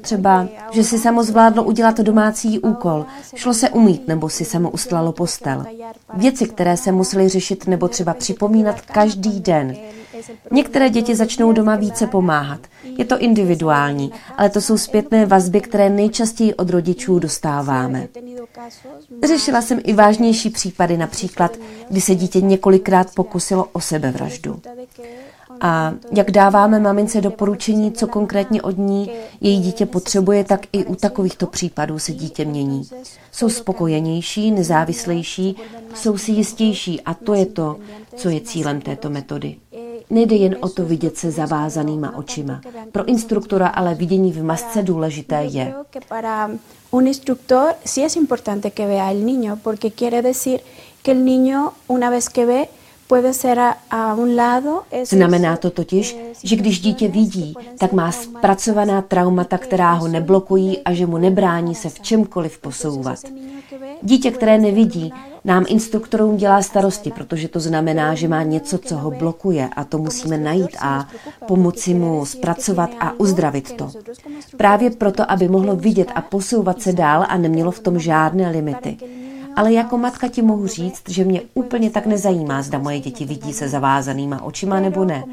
Třeba, 0.00 0.48
že 0.70 0.84
si 0.84 0.98
samo 0.98 1.24
zvládlo 1.24 1.64
udělat 1.64 2.00
domácí 2.00 2.58
úkol, 2.58 3.06
šlo 3.34 3.54
se 3.54 3.70
umít 3.70 4.08
nebo 4.08 4.28
si 4.28 4.44
samo 4.44 4.70
ustlalo 4.70 5.12
postel. 5.12 5.64
Věci, 6.14 6.46
které 6.46 6.76
se 6.76 6.92
museli 6.92 7.28
řešit 7.28 7.66
nebo 7.66 7.88
třeba 7.88 8.14
připomínat 8.14 8.80
každý 8.80 9.40
den. 9.40 9.76
Některé 10.50 10.90
děti 10.90 11.16
začnou 11.16 11.52
doma 11.52 11.76
více 11.76 12.06
pomáhat. 12.06 12.60
Je 12.98 13.04
to 13.04 13.18
individuální, 13.18 14.12
ale 14.36 14.50
to 14.50 14.60
jsou 14.60 14.78
zpětné 14.78 15.26
vazby, 15.26 15.60
které 15.60 15.90
nejčastěji 15.90 16.54
od 16.54 16.70
rodičů 16.70 17.18
dostáváme. 17.18 18.08
Řešila 19.26 19.62
jsem 19.62 19.80
i 19.84 19.92
vážnější 19.92 20.50
případy, 20.50 20.96
například, 20.96 21.56
kdy 21.90 22.00
se 22.00 22.14
dítě 22.14 22.40
několikrát 22.40 23.14
pokusilo 23.14 23.68
o 23.72 23.80
sebevraždu. 23.80 24.60
A 25.60 25.94
jak 26.12 26.30
dáváme 26.30 26.80
mamince 26.80 27.20
doporučení, 27.20 27.92
co 27.92 28.06
konkrétně 28.06 28.62
od 28.62 28.78
ní 28.78 29.10
její 29.40 29.60
dítě 29.60 29.86
potřebuje, 29.86 30.44
tak 30.44 30.66
i 30.72 30.84
u 30.84 30.94
takovýchto 30.94 31.46
případů 31.46 31.98
se 31.98 32.12
dítě 32.12 32.44
mění. 32.44 32.82
Jsou 33.32 33.48
spokojenější, 33.48 34.50
nezávislejší, 34.50 35.56
jsou 35.94 36.18
si 36.18 36.32
jistější 36.32 37.00
a 37.00 37.14
to 37.14 37.34
je 37.34 37.46
to, 37.46 37.76
co 38.16 38.28
je 38.28 38.40
cílem 38.40 38.80
této 38.80 39.10
metody. 39.10 39.56
Nejde 40.12 40.36
jen 40.36 40.56
o 40.60 40.68
to 40.68 40.84
vidět 40.84 41.16
se 41.16 41.30
zavázanýma 41.30 42.16
očima. 42.16 42.60
Pro 42.92 43.04
instruktora 43.04 43.68
ale 43.68 43.94
vidění 43.94 44.32
v 44.32 44.42
masce 44.42 44.82
důležité 44.82 45.44
je. 45.44 45.74
Un 46.90 47.06
instructor 47.06 47.74
sí 47.84 48.04
es 48.04 48.16
importante 48.16 48.70
que 48.70 48.86
vea 48.86 49.10
el 49.10 49.24
niño, 49.24 49.56
porque 49.62 49.90
quiere 49.90 50.22
decir 50.22 50.60
que 51.02 51.12
el 51.12 51.24
niño, 51.24 51.72
una 51.88 52.10
vez 52.10 52.28
que 52.28 52.46
ve, 52.46 52.68
Znamená 55.04 55.56
to 55.56 55.70
totiž, 55.70 56.16
že 56.42 56.56
když 56.56 56.80
dítě 56.80 57.08
vidí, 57.08 57.54
tak 57.78 57.92
má 57.92 58.12
zpracovaná 58.12 59.02
traumata, 59.02 59.58
která 59.58 59.92
ho 59.92 60.08
neblokují 60.08 60.78
a 60.78 60.92
že 60.92 61.06
mu 61.06 61.18
nebrání 61.18 61.74
se 61.74 61.88
v 61.88 62.00
čemkoliv 62.00 62.58
posouvat. 62.58 63.18
Dítě, 64.02 64.30
které 64.30 64.58
nevidí, 64.58 65.12
nám 65.44 65.64
instruktorům 65.68 66.36
dělá 66.36 66.62
starosti, 66.62 67.10
protože 67.10 67.48
to 67.48 67.60
znamená, 67.60 68.14
že 68.14 68.28
má 68.28 68.42
něco, 68.42 68.78
co 68.78 68.96
ho 68.96 69.10
blokuje 69.10 69.68
a 69.76 69.84
to 69.84 69.98
musíme 69.98 70.38
najít 70.38 70.76
a 70.80 71.08
pomoci 71.46 71.94
mu 71.94 72.26
zpracovat 72.26 72.90
a 73.00 73.20
uzdravit 73.20 73.72
to. 73.76 73.90
Právě 74.56 74.90
proto, 74.90 75.30
aby 75.30 75.48
mohlo 75.48 75.76
vidět 75.76 76.08
a 76.14 76.20
posouvat 76.20 76.82
se 76.82 76.92
dál 76.92 77.24
a 77.28 77.36
nemělo 77.36 77.70
v 77.70 77.80
tom 77.80 77.98
žádné 77.98 78.50
limity. 78.50 78.96
Ale 79.56 79.72
jako 79.72 79.98
matka 79.98 80.28
ti 80.28 80.42
mohu 80.42 80.66
říct, 80.66 81.02
že 81.08 81.24
mě 81.24 81.42
úplně 81.54 81.90
tak 81.90 82.06
nezajímá, 82.06 82.62
zda 82.62 82.78
moje 82.78 83.00
děti 83.00 83.24
vidí 83.24 83.52
se 83.52 83.68
zavázanýma 83.68 84.42
očima 84.42 84.80
nebo 84.80 85.04
ne. 85.04 85.24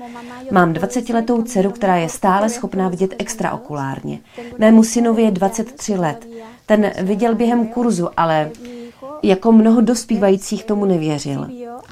Mám 0.52 0.74
20-letou 0.74 1.42
dceru, 1.44 1.72
která 1.72 1.96
je 1.96 2.10
stále 2.10 2.50
schopná 2.50 2.90
vidět 2.90 3.16
extraokulárně. 3.20 4.20
Mému 4.58 4.84
synovi 4.84 5.22
je 5.22 5.32
23 5.32 5.96
let. 5.96 6.28
Ten 6.70 6.92
viděl 7.02 7.36
během 7.36 7.68
kurzu, 7.68 8.10
ale 8.18 8.52
jako 9.24 9.52
mnoho 9.52 9.82
dospívajících 9.82 10.64
tomu 10.64 10.86
nevěřil. 10.86 11.48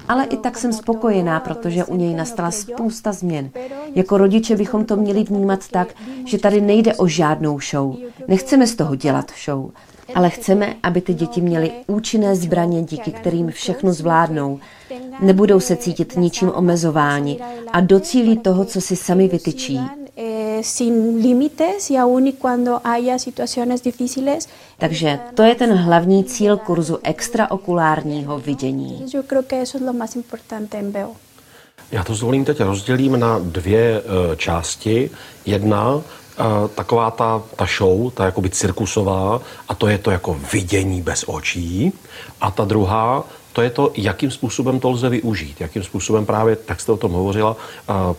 Ale 0.07 0.25
i 0.25 0.37
tak 0.37 0.57
jsem 0.57 0.73
spokojená, 0.73 1.39
protože 1.39 1.85
u 1.85 1.95
něj 1.95 2.13
nastala 2.13 2.51
spousta 2.51 3.11
změn. 3.11 3.49
Jako 3.95 4.17
rodiče 4.17 4.55
bychom 4.55 4.85
to 4.85 4.95
měli 4.95 5.23
vnímat 5.23 5.67
tak, 5.71 5.87
že 6.25 6.37
tady 6.37 6.61
nejde 6.61 6.95
o 6.95 7.07
žádnou 7.07 7.59
show. 7.59 7.95
Nechceme 8.27 8.67
z 8.67 8.75
toho 8.75 8.95
dělat 8.95 9.31
show 9.45 9.69
ale 10.15 10.29
chceme, 10.29 10.75
aby 10.83 11.01
ty 11.01 11.13
děti 11.13 11.41
měly 11.41 11.71
účinné 11.87 12.35
zbraně, 12.35 12.81
díky 12.81 13.11
kterým 13.11 13.51
všechno 13.51 13.93
zvládnou. 13.93 14.59
Nebudou 15.19 15.59
se 15.59 15.75
cítit 15.75 16.17
ničím 16.17 16.49
omezováni 16.49 17.39
a 17.73 17.81
docílí 17.81 18.37
toho, 18.37 18.65
co 18.65 18.81
si 18.81 18.95
sami 18.95 19.27
vytyčí. 19.27 19.79
Takže 24.77 25.19
to 25.33 25.43
je 25.43 25.55
ten 25.55 25.73
hlavní 25.73 26.23
cíl 26.23 26.57
kurzu 26.57 26.99
extraokulárního 27.03 28.39
vidění. 28.39 29.03
Já 31.91 32.03
to 32.03 32.15
zvolím 32.15 32.45
teď 32.45 32.59
rozdělím 32.59 33.19
na 33.19 33.39
dvě 33.39 34.01
uh, 34.01 34.35
části. 34.35 35.09
Jedna 35.45 36.01
taková 36.75 37.11
ta, 37.11 37.43
ta 37.55 37.65
show, 37.77 38.11
ta 38.11 38.25
jakoby 38.25 38.49
cirkusová, 38.49 39.41
a 39.67 39.75
to 39.75 39.87
je 39.87 39.97
to 39.97 40.11
jako 40.11 40.39
vidění 40.53 41.01
bez 41.01 41.23
očí. 41.27 41.93
A 42.41 42.51
ta 42.51 42.65
druhá, 42.65 43.23
to 43.57 43.61
je 43.61 43.69
to, 43.69 43.91
jakým 43.97 44.31
způsobem 44.31 44.79
to 44.79 44.89
lze 44.89 45.09
využít, 45.09 45.61
jakým 45.61 45.83
způsobem 45.83 46.25
právě, 46.25 46.55
tak 46.55 46.81
jste 46.81 46.91
o 46.91 46.97
tom 46.97 47.11
hovořila, 47.11 47.57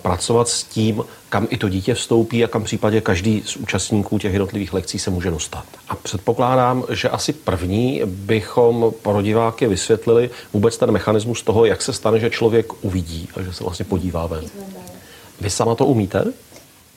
pracovat 0.03 0.49
s 0.49 0.65
tím, 0.65 1.05
kam 1.29 1.47
i 1.51 1.57
to 1.57 1.69
dítě 1.69 1.95
vstoupí 1.95 2.45
a 2.45 2.49
kam 2.49 2.65
případě 2.65 3.01
každý 3.01 3.43
z 3.47 3.57
účastníků 3.57 4.19
těch 4.19 4.33
jednotlivých 4.33 4.73
lekcí 4.73 4.99
se 4.99 5.11
může 5.11 5.31
dostat. 5.31 5.65
A 5.89 5.95
předpokládám, 5.95 6.85
že 6.91 7.09
asi 7.09 7.33
první 7.33 8.03
bychom 8.05 8.93
pro 9.03 9.23
diváky 9.23 9.67
vysvětlili 9.67 10.31
vůbec 10.53 10.79
ten 10.79 10.91
mechanismus 10.91 11.43
toho, 11.43 11.65
jak 11.65 11.83
se 11.83 11.93
stane, 11.93 12.21
že 12.21 12.31
člověk 12.31 12.85
uvidí 12.85 13.29
a 13.37 13.43
že 13.43 13.53
se 13.53 13.65
vlastně 13.65 13.85
podívá 13.85 14.27
ven. 14.27 14.45
Vy 15.41 15.51
sama 15.51 15.75
to 15.75 15.87
umíte? 15.87 16.25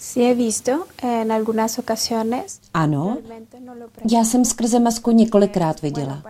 Sí 0.01 0.23
he 0.23 0.33
visto 0.35 0.71
en 1.03 1.31
algunas 1.31 1.77
ocasiones. 1.79 2.59
Ano, 2.73 3.17
já 4.11 4.23
jsem 4.23 4.45
skrze 4.45 4.79
masku 4.79 5.11
několikrát 5.11 5.81
viděla. 5.81 6.23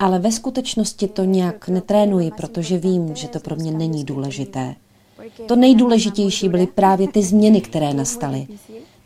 Ale 0.00 0.18
ve 0.18 0.32
skutečnosti 0.32 1.08
to 1.08 1.24
nějak 1.24 1.68
netrénuji, 1.68 2.30
protože 2.36 2.78
vím, 2.78 3.14
že 3.14 3.28
to 3.28 3.40
pro 3.40 3.56
mě 3.56 3.72
není 3.72 4.04
důležité. 4.04 4.74
To 5.46 5.56
nejdůležitější 5.56 6.48
byly 6.48 6.66
právě 6.66 7.08
ty 7.08 7.22
změny, 7.22 7.60
které 7.70 7.94
nastaly. 7.94 8.46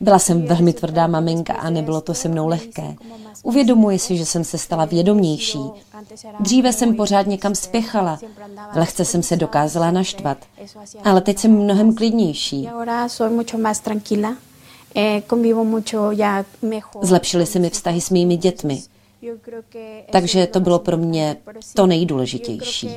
Byla 0.00 0.18
jsem 0.18 0.46
velmi 0.46 0.72
tvrdá 0.72 1.06
maminka 1.06 1.54
a 1.54 1.70
nebylo 1.70 2.00
to 2.00 2.14
se 2.14 2.28
mnou 2.28 2.48
lehké. 2.48 2.96
Uvědomuji 3.42 3.98
si, 3.98 4.16
že 4.16 4.26
jsem 4.26 4.44
se 4.44 4.58
stala 4.58 4.84
vědomější. 4.84 5.58
Dříve 6.40 6.72
jsem 6.72 6.96
pořád 6.96 7.26
někam 7.26 7.54
spěchala, 7.54 8.18
lehce 8.74 9.04
jsem 9.04 9.22
se 9.22 9.36
dokázala 9.36 9.90
naštvat, 9.90 10.38
ale 11.04 11.20
teď 11.20 11.38
jsem 11.38 11.50
mnohem 11.52 11.94
klidnější. 11.94 12.68
Zlepšily 17.02 17.46
se 17.46 17.58
mi 17.58 17.70
vztahy 17.70 18.00
s 18.00 18.10
mými 18.10 18.36
dětmi. 18.36 18.82
Takže 20.12 20.46
to 20.46 20.60
bylo 20.60 20.78
pro 20.78 20.96
mě 20.96 21.36
to 21.74 21.86
nejdůležitější. 21.86 22.90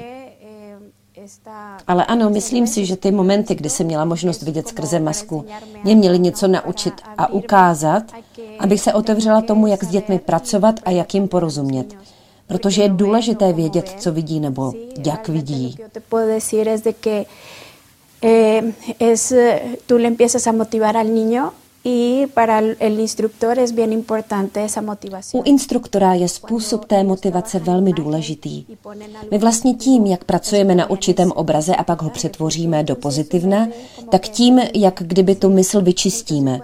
Ale 1.87 2.05
ano, 2.05 2.29
myslím 2.29 2.67
si, 2.67 2.85
že 2.85 2.95
ty 2.97 3.11
momenty, 3.11 3.55
kdy 3.55 3.69
jsem 3.69 3.85
měla 3.85 4.05
možnost 4.05 4.41
vidět 4.41 4.67
skrze 4.67 4.99
masku, 4.99 5.45
mě 5.83 5.95
měly 5.95 6.19
něco 6.19 6.47
naučit 6.47 6.93
a 7.17 7.27
ukázat, 7.31 8.03
abych 8.59 8.81
se 8.81 8.93
otevřela 8.93 9.41
tomu, 9.41 9.67
jak 9.67 9.83
s 9.83 9.87
dětmi 9.87 10.19
pracovat 10.19 10.79
a 10.83 10.91
jak 10.91 11.13
jim 11.13 11.27
porozumět. 11.27 11.95
Protože 12.47 12.81
je 12.81 12.89
důležité 12.89 13.53
vědět, 13.53 13.95
co 13.99 14.11
vidí 14.11 14.39
nebo 14.39 14.73
jak 15.05 15.27
vidí. 15.29 15.77
Eh, 18.25 18.63
es, 18.99 19.33
tú 19.85 19.97
le 19.97 20.07
empiezas 20.07 20.47
a 20.47 20.51
motivar 20.51 20.95
al 20.97 21.07
niño 21.07 21.51
Y 21.85 22.27
para 22.33 22.59
el 22.59 22.99
instructor 22.99 23.59
es 23.59 23.75
bien 23.75 23.93
importante 23.93 24.63
esa 24.63 24.81
motivación. 24.81 25.41
U 25.41 25.43
instruktora 25.45 26.13
je 26.13 26.29
způsob 26.29 26.85
té 26.85 27.03
motivace 27.03 27.59
velmi 27.59 27.93
důležitý. 27.93 28.65
My 29.31 29.37
vlastně 29.37 29.73
tím, 29.73 30.05
jak 30.05 30.23
pracujeme 30.23 30.75
na 30.75 30.89
určitém 30.89 31.31
obraze 31.31 31.75
a 31.75 31.83
pak 31.83 32.01
ho 32.01 32.09
přetvoříme 32.09 32.83
do 32.83 32.95
pozitivna, 32.95 33.67
tak 34.09 34.21
tím, 34.27 34.61
jak 34.75 35.03
kdyby 35.05 35.35
tu 35.35 35.49
mysl 35.49 35.81
vyčistíme. 35.81 36.59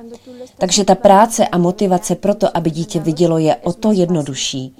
Takže 0.57 0.83
ta 0.83 0.95
práce 0.95 1.47
a 1.47 1.57
motivace 1.57 2.15
pro 2.15 2.35
to, 2.35 2.57
aby 2.57 2.71
dítě 2.71 2.99
vidělo, 2.99 3.37
je 3.37 3.55
o 3.55 3.73
to 3.73 3.91
jednodušší. 3.91 4.75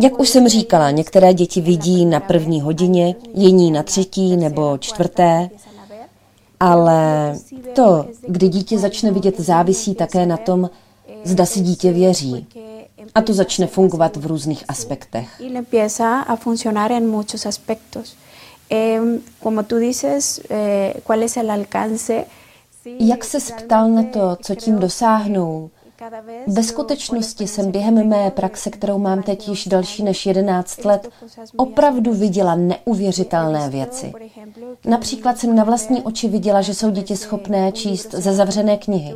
Jak 0.00 0.20
už 0.20 0.28
jsem 0.28 0.48
říkala, 0.48 0.90
některé 0.90 1.34
děti 1.34 1.60
vidí 1.60 2.06
na 2.06 2.20
první 2.20 2.60
hodině, 2.60 3.14
jiní 3.34 3.70
na 3.70 3.82
třetí 3.82 4.36
nebo 4.36 4.78
čtvrté, 4.78 5.50
ale 6.64 7.34
to, 7.74 8.06
kdy 8.28 8.48
dítě 8.48 8.78
začne 8.78 9.10
vidět, 9.10 9.40
závisí 9.40 9.94
také 9.94 10.26
na 10.26 10.36
tom, 10.36 10.70
zda 11.24 11.46
si 11.46 11.60
dítě 11.60 11.92
věří. 11.92 12.46
A 13.14 13.22
to 13.22 13.32
začne 13.32 13.66
fungovat 13.66 14.16
v 14.16 14.26
různých 14.26 14.64
aspektech. 14.68 15.28
Eh. 22.86 22.96
Jak 23.00 23.24
se 23.24 23.38
ptal 23.40 23.88
na 23.90 24.02
to, 24.02 24.36
co 24.42 24.54
tím 24.54 24.78
dosáhnou? 24.78 25.70
Ve 26.46 26.62
skutečnosti 26.62 27.46
jsem 27.46 27.70
během 27.70 28.08
mé 28.08 28.30
praxe, 28.30 28.70
kterou 28.70 28.98
mám 28.98 29.22
teď 29.22 29.48
již 29.48 29.66
další 29.66 30.02
než 30.02 30.26
11 30.26 30.84
let, 30.84 31.08
opravdu 31.56 32.14
viděla 32.14 32.54
neuvěřitelné 32.54 33.70
věci. 33.70 34.12
Například 34.84 35.38
jsem 35.38 35.56
na 35.56 35.64
vlastní 35.64 36.02
oči 36.02 36.28
viděla, 36.28 36.62
že 36.62 36.74
jsou 36.74 36.90
děti 36.90 37.16
schopné 37.16 37.72
číst 37.72 38.14
ze 38.14 38.32
zavřené 38.32 38.76
knihy. 38.76 39.14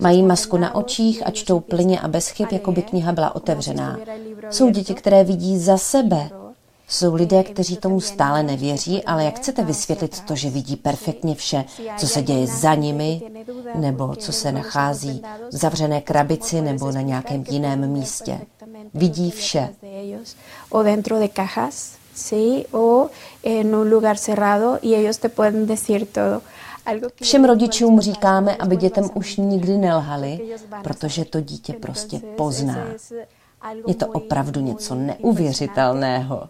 Mají 0.00 0.22
masku 0.22 0.56
na 0.56 0.74
očích 0.74 1.26
a 1.26 1.30
čtou 1.30 1.60
plyně 1.60 2.00
a 2.00 2.08
bez 2.08 2.28
chyb, 2.28 2.48
jako 2.52 2.72
by 2.72 2.82
kniha 2.82 3.12
byla 3.12 3.36
otevřená. 3.36 3.98
Jsou 4.50 4.70
děti, 4.70 4.94
které 4.94 5.24
vidí 5.24 5.58
za 5.58 5.78
sebe, 5.78 6.30
jsou 6.88 7.14
lidé, 7.14 7.44
kteří 7.44 7.76
tomu 7.76 8.00
stále 8.00 8.42
nevěří, 8.42 9.04
ale 9.04 9.24
jak 9.24 9.36
chcete 9.36 9.64
vysvětlit 9.64 10.20
to, 10.20 10.36
že 10.36 10.50
vidí 10.50 10.76
perfektně 10.76 11.34
vše, 11.34 11.64
co 11.98 12.08
se 12.08 12.22
děje 12.22 12.46
za 12.46 12.74
nimi, 12.74 13.22
nebo 13.74 14.16
co 14.16 14.32
se 14.32 14.52
nachází 14.52 15.22
v 15.52 15.56
zavřené 15.56 16.00
krabici 16.00 16.60
nebo 16.60 16.92
na 16.92 17.00
nějakém 17.00 17.44
jiném 17.48 17.92
místě? 17.92 18.40
Vidí 18.94 19.30
vše. 19.30 19.68
O 20.70 20.82
dentro 20.82 21.18
de 21.18 21.28
cajas, 21.28 21.92
sí, 22.14 22.66
o 22.72 23.06
en 23.44 23.76
un 23.76 23.92
lugar 23.92 24.16
cerrado 24.16 24.78
y 24.82 24.94
ellos 24.94 25.18
te 25.18 25.28
pueden 25.28 25.66
decir 25.66 26.06
todo. 26.06 26.42
Všem 27.22 27.44
rodičům 27.44 28.00
říkáme, 28.00 28.56
aby 28.56 28.76
dětem 28.76 29.10
už 29.14 29.36
nikdy 29.36 29.78
nelhali, 29.78 30.40
protože 30.82 31.24
to 31.24 31.40
dítě 31.40 31.72
prostě 31.72 32.20
pozná. 32.36 32.86
Je 33.86 33.94
to 33.94 34.06
opravdu 34.06 34.60
něco 34.60 34.94
neuvěřitelného. 34.94 36.48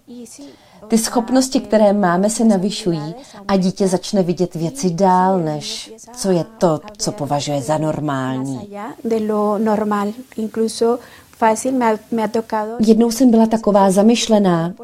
Ty 0.89 0.99
schopnosti, 0.99 1.61
které 1.61 1.93
máme, 1.93 2.31
se 2.31 2.45
navyšují 2.45 3.15
a 3.49 3.57
dítě 3.57 3.89
začne 3.89 4.23
vidět 4.23 4.55
věci 4.55 4.91
dál, 4.91 5.39
než 5.41 5.93
co 6.13 6.31
je 6.31 6.45
to, 6.59 6.81
co 6.99 7.13
považuje 7.13 7.63
za 7.63 7.79
normální. 7.79 8.71
Jednou 12.81 13.11
jsem 13.11 13.31
byla 13.31 13.47
taková 13.47 13.91
zamyšlená. 13.91 14.75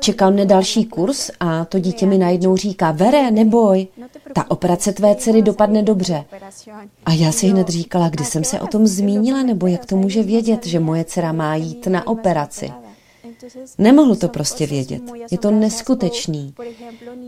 Čekal 0.00 0.30
mne 0.30 0.46
další 0.46 0.84
kurz 0.84 1.30
a 1.40 1.64
to 1.64 1.78
dítě 1.78 2.06
mi 2.06 2.18
najednou 2.18 2.56
říká, 2.56 2.90
Vere, 2.90 3.30
neboj, 3.30 3.86
ta 4.34 4.50
operace 4.50 4.92
tvé 4.92 5.14
dcery 5.14 5.42
dopadne 5.42 5.82
dobře. 5.82 6.24
A 7.04 7.12
já 7.12 7.32
si 7.32 7.46
hned 7.46 7.68
říkala, 7.68 8.08
kdy 8.08 8.24
jsem 8.24 8.44
se 8.44 8.60
o 8.60 8.66
tom 8.66 8.86
zmínila, 8.86 9.42
nebo 9.42 9.66
jak 9.66 9.86
to 9.86 9.96
může 9.96 10.22
vědět, 10.22 10.66
že 10.66 10.80
moje 10.80 11.04
dcera 11.04 11.32
má 11.32 11.56
jít 11.56 11.86
na 11.86 12.06
operaci. 12.06 12.72
Nemohl 13.78 14.16
to 14.16 14.28
prostě 14.28 14.66
vědět. 14.66 15.02
Je 15.30 15.38
to 15.38 15.50
neskutečný. 15.50 16.54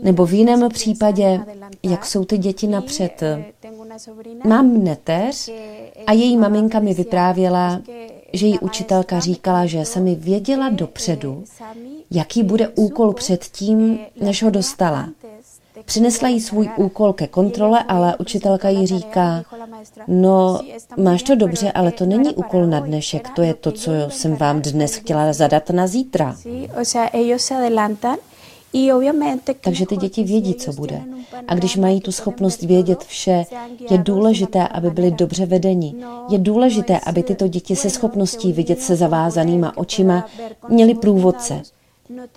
Nebo 0.03 0.25
v 0.25 0.33
jiném 0.33 0.69
případě, 0.69 1.39
jak 1.83 2.05
jsou 2.05 2.25
ty 2.25 2.37
děti 2.37 2.67
napřed. 2.67 3.23
Mám 4.45 4.83
neteř 4.83 5.49
a 6.07 6.13
její 6.13 6.37
maminka 6.37 6.79
mi 6.79 6.93
vyprávěla, 6.93 7.81
že 8.33 8.45
jí 8.45 8.59
učitelka 8.59 9.19
říkala, 9.19 9.65
že 9.65 9.85
se 9.85 9.99
mi 9.99 10.15
věděla 10.15 10.69
dopředu, 10.69 11.43
jaký 12.11 12.43
bude 12.43 12.67
úkol 12.67 13.13
před 13.13 13.43
tím, 13.43 13.99
než 14.21 14.43
ho 14.43 14.49
dostala. 14.49 15.09
Přinesla 15.85 16.27
jí 16.27 16.41
svůj 16.41 16.69
úkol 16.75 17.13
ke 17.13 17.27
kontrole, 17.27 17.83
ale 17.83 18.15
učitelka 18.17 18.69
jí 18.69 18.87
říká, 18.87 19.43
no, 20.07 20.59
máš 20.97 21.23
to 21.23 21.35
dobře, 21.35 21.71
ale 21.71 21.91
to 21.91 22.05
není 22.05 22.35
úkol 22.35 22.67
na 22.67 22.79
dnešek, 22.79 23.29
to 23.29 23.41
je 23.41 23.53
to, 23.53 23.71
co 23.71 23.91
jsem 24.09 24.35
vám 24.35 24.61
dnes 24.61 24.95
chtěla 24.95 25.33
zadat 25.33 25.69
na 25.69 25.87
zítra. 25.87 26.35
Takže 29.61 29.85
ty 29.85 29.97
děti 29.97 30.23
vědí, 30.23 30.53
co 30.53 30.73
bude. 30.73 31.01
A 31.47 31.55
když 31.55 31.77
mají 31.77 32.01
tu 32.01 32.11
schopnost 32.11 32.61
vědět 32.61 33.03
vše, 33.03 33.45
je 33.91 33.97
důležité, 33.97 34.67
aby 34.67 34.89
byly 34.89 35.11
dobře 35.11 35.45
vedeni. 35.45 35.95
Je 36.29 36.39
důležité, 36.39 36.99
aby 36.99 37.23
tyto 37.23 37.47
děti 37.47 37.75
se 37.75 37.89
schopností 37.89 38.53
vidět 38.53 38.81
se 38.81 38.95
zavázanýma 38.95 39.77
očima 39.77 40.27
měly 40.69 40.93
průvodce. 40.93 41.61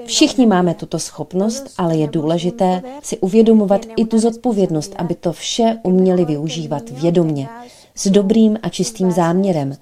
Všichni 0.05 0.47
máme 0.47 0.75
tuto 0.75 0.99
schopnost, 0.99 1.65
ale 1.79 1.97
je 1.97 2.09
důležité 2.09 2.83
si 3.03 3.19
uvědomovat 3.19 3.87
i 3.97 4.05
tu 4.05 4.19
zodpovědnost, 4.19 4.95
aby 4.97 5.15
to 5.15 5.33
vše 5.33 5.79
uměli 5.83 6.25
využívat 6.25 6.91
vědomně, 6.91 7.49
s 7.95 8.11
dobrým 8.11 8.59
a 8.63 8.69
čistým 8.69 9.11
záměrem. 9.11 9.77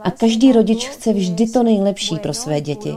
A 0.00 0.10
každý 0.10 0.52
rodič 0.52 0.88
chce 0.88 1.12
vždy 1.12 1.46
to 1.46 1.62
nejlepší 1.62 2.16
pro 2.18 2.34
své 2.34 2.60
děti. 2.60 2.96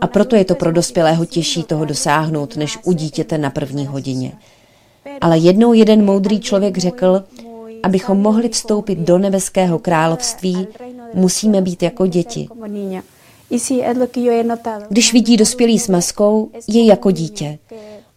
A 0.00 0.06
proto 0.06 0.36
je 0.36 0.44
to 0.44 0.54
pro 0.54 0.72
dospělého 0.72 1.24
těžší 1.24 1.62
toho 1.62 1.84
dosáhnout, 1.84 2.56
než 2.56 2.78
u 2.84 2.92
dítěte 2.92 3.38
na 3.38 3.50
první 3.50 3.86
hodině. 3.86 4.32
Ale 5.20 5.38
jednou 5.38 5.72
jeden 5.72 6.04
moudrý 6.04 6.40
člověk 6.40 6.78
řekl, 6.78 7.24
abychom 7.82 8.18
mohli 8.18 8.48
vstoupit 8.48 8.98
do 8.98 9.18
nebeského 9.18 9.78
království, 9.78 10.66
musíme 11.14 11.62
být 11.62 11.82
jako 11.82 12.06
děti. 12.06 12.48
Když 14.88 15.12
vidí 15.12 15.36
dospělý 15.36 15.78
s 15.78 15.88
maskou, 15.88 16.50
je 16.68 16.84
jako 16.84 17.10
dítě. 17.10 17.58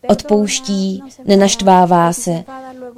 Odpouští, 0.07 1.03
nenaštvává 1.25 2.13
se 2.13 2.43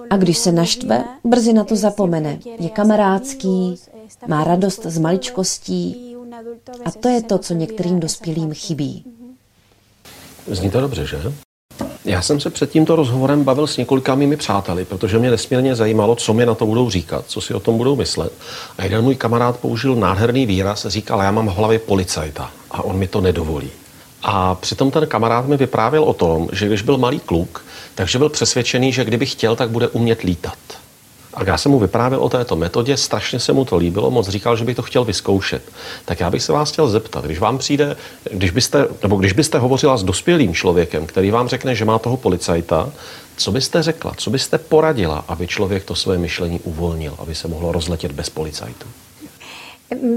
a 0.10 0.18
když 0.18 0.38
se 0.38 0.52
naštve, 0.52 1.04
brzy 1.24 1.54
na 1.54 1.64
to 1.64 1.76
zapomene. 1.76 2.40
Je 2.60 2.70
kamarádský, 2.70 3.76
má 4.28 4.44
radost 4.44 4.86
z 4.86 4.98
maličkostí 4.98 6.15
a 6.86 6.92
to 6.92 7.10
je 7.10 7.24
to, 7.24 7.38
co 7.38 7.54
některým 7.54 8.00
dospělým 8.00 8.54
chybí. 8.54 9.06
Zní 10.48 10.70
to 10.70 10.82
dobře, 10.82 11.06
že? 11.06 11.18
Já 12.06 12.22
jsem 12.22 12.40
se 12.40 12.50
před 12.50 12.72
tímto 12.72 12.96
rozhovorem 12.96 13.44
bavil 13.44 13.68
s 13.68 13.78
několika 13.78 14.16
mými 14.16 14.38
přáteli, 14.38 14.86
protože 14.86 15.20
mě 15.20 15.32
nesmírně 15.32 15.76
zajímalo, 15.76 16.16
co 16.16 16.34
mi 16.34 16.46
na 16.46 16.56
to 16.56 16.66
budou 16.66 16.90
říkat, 16.90 17.26
co 17.28 17.42
si 17.42 17.54
o 17.54 17.60
tom 17.60 17.78
budou 17.78 17.96
myslet. 17.96 18.34
A 18.78 18.84
jeden 18.84 19.04
můj 19.04 19.16
kamarád 19.16 19.60
použil 19.60 19.96
nádherný 19.96 20.46
výraz, 20.46 20.86
říkal, 20.86 21.22
já 21.22 21.32
mám 21.32 21.48
v 21.48 21.56
hlavě 21.56 21.80
policajta 21.80 22.52
a 22.72 22.84
on 22.84 22.98
mi 22.98 23.08
to 23.08 23.22
nedovolí. 23.22 23.72
A 24.24 24.56
přitom 24.56 24.92
ten 24.92 25.08
kamarád 25.08 25.48
mi 25.48 25.58
vyprávěl 25.58 26.04
o 26.04 26.14
tom, 26.14 26.50
že 26.52 26.68
když 26.68 26.82
byl 26.82 26.98
malý 26.98 27.20
kluk, 27.20 27.66
takže 27.96 28.18
byl 28.18 28.30
přesvědčený, 28.30 28.92
že 28.92 29.06
kdyby 29.06 29.26
chtěl, 29.26 29.56
tak 29.56 29.70
bude 29.70 29.88
umět 29.88 30.22
lítat. 30.22 30.58
A 31.36 31.44
já 31.44 31.58
jsem 31.58 31.72
mu 31.72 31.80
vyprávěl 31.80 32.20
o 32.24 32.30
této 32.30 32.56
metodě, 32.56 32.98
strašně 32.98 33.40
se 33.40 33.54
mu 33.54 33.66
to 33.66 33.78
líbilo, 33.78 34.12
moc 34.12 34.30
říkal, 34.30 34.58
že 34.58 34.66
by 34.66 34.76
to 34.76 34.82
chtěl 34.82 35.06
vyzkoušet. 35.06 35.64
Tak 36.06 36.20
já 36.20 36.30
bych 36.30 36.44
se 36.44 36.54
vás 36.54 36.72
chtěl 36.72 36.88
zeptat, 36.88 37.26
když 37.26 37.40
vám 37.40 37.58
přijde, 37.58 37.96
když 38.32 38.52
byste, 38.52 38.88
nebo 39.02 39.16
když 39.16 39.34
byste 39.34 39.60
hovořila 39.60 39.98
s 39.98 40.04
dospělým 40.04 40.54
člověkem, 40.54 41.06
který 41.06 41.32
vám 41.32 41.48
řekne, 41.48 41.76
že 41.76 41.86
má 41.86 42.00
toho 42.00 42.18
policajta, 42.18 42.92
co 43.38 43.52
byste 43.52 43.84
řekla, 43.84 44.14
co 44.18 44.30
byste 44.30 44.58
poradila, 44.58 45.26
aby 45.28 45.48
člověk 45.48 45.84
to 45.84 45.96
své 45.96 46.18
myšlení 46.18 46.60
uvolnil, 46.60 47.16
aby 47.18 47.36
se 47.36 47.48
mohlo 47.48 47.72
rozletět 47.72 48.12
bez 48.12 48.30
policajtů? 48.30 48.88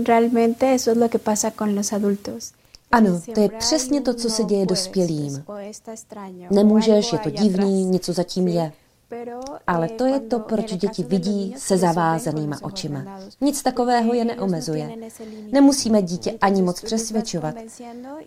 Realmente 0.06 0.74
eso 0.74 0.90
es 0.90 0.98
lo 0.98 1.08
que 1.08 1.18
pasa 1.18 1.50
con 1.50 1.76
los 1.76 1.92
adultos. 1.92 2.52
Ano, 2.92 3.20
to 3.34 3.40
je 3.40 3.48
přesně 3.58 4.00
to, 4.00 4.14
co 4.14 4.30
se 4.30 4.44
děje 4.44 4.66
dospělým. 4.66 5.44
Nemůžeš, 6.50 7.12
je 7.12 7.18
to 7.18 7.30
divný, 7.30 7.84
něco 7.84 8.12
zatím 8.12 8.48
je. 8.48 8.72
Ale 9.66 9.88
to 9.88 10.06
je 10.06 10.20
to, 10.20 10.38
proč 10.38 10.74
děti 10.74 11.02
vidí 11.02 11.54
se 11.58 11.78
zavázanýma 11.78 12.56
očima. 12.62 13.20
Nic 13.40 13.62
takového 13.62 14.14
je 14.14 14.24
neomezuje. 14.24 14.90
Nemusíme 15.52 16.02
dítě 16.02 16.38
ani 16.40 16.62
moc 16.62 16.80
přesvědčovat. 16.80 17.54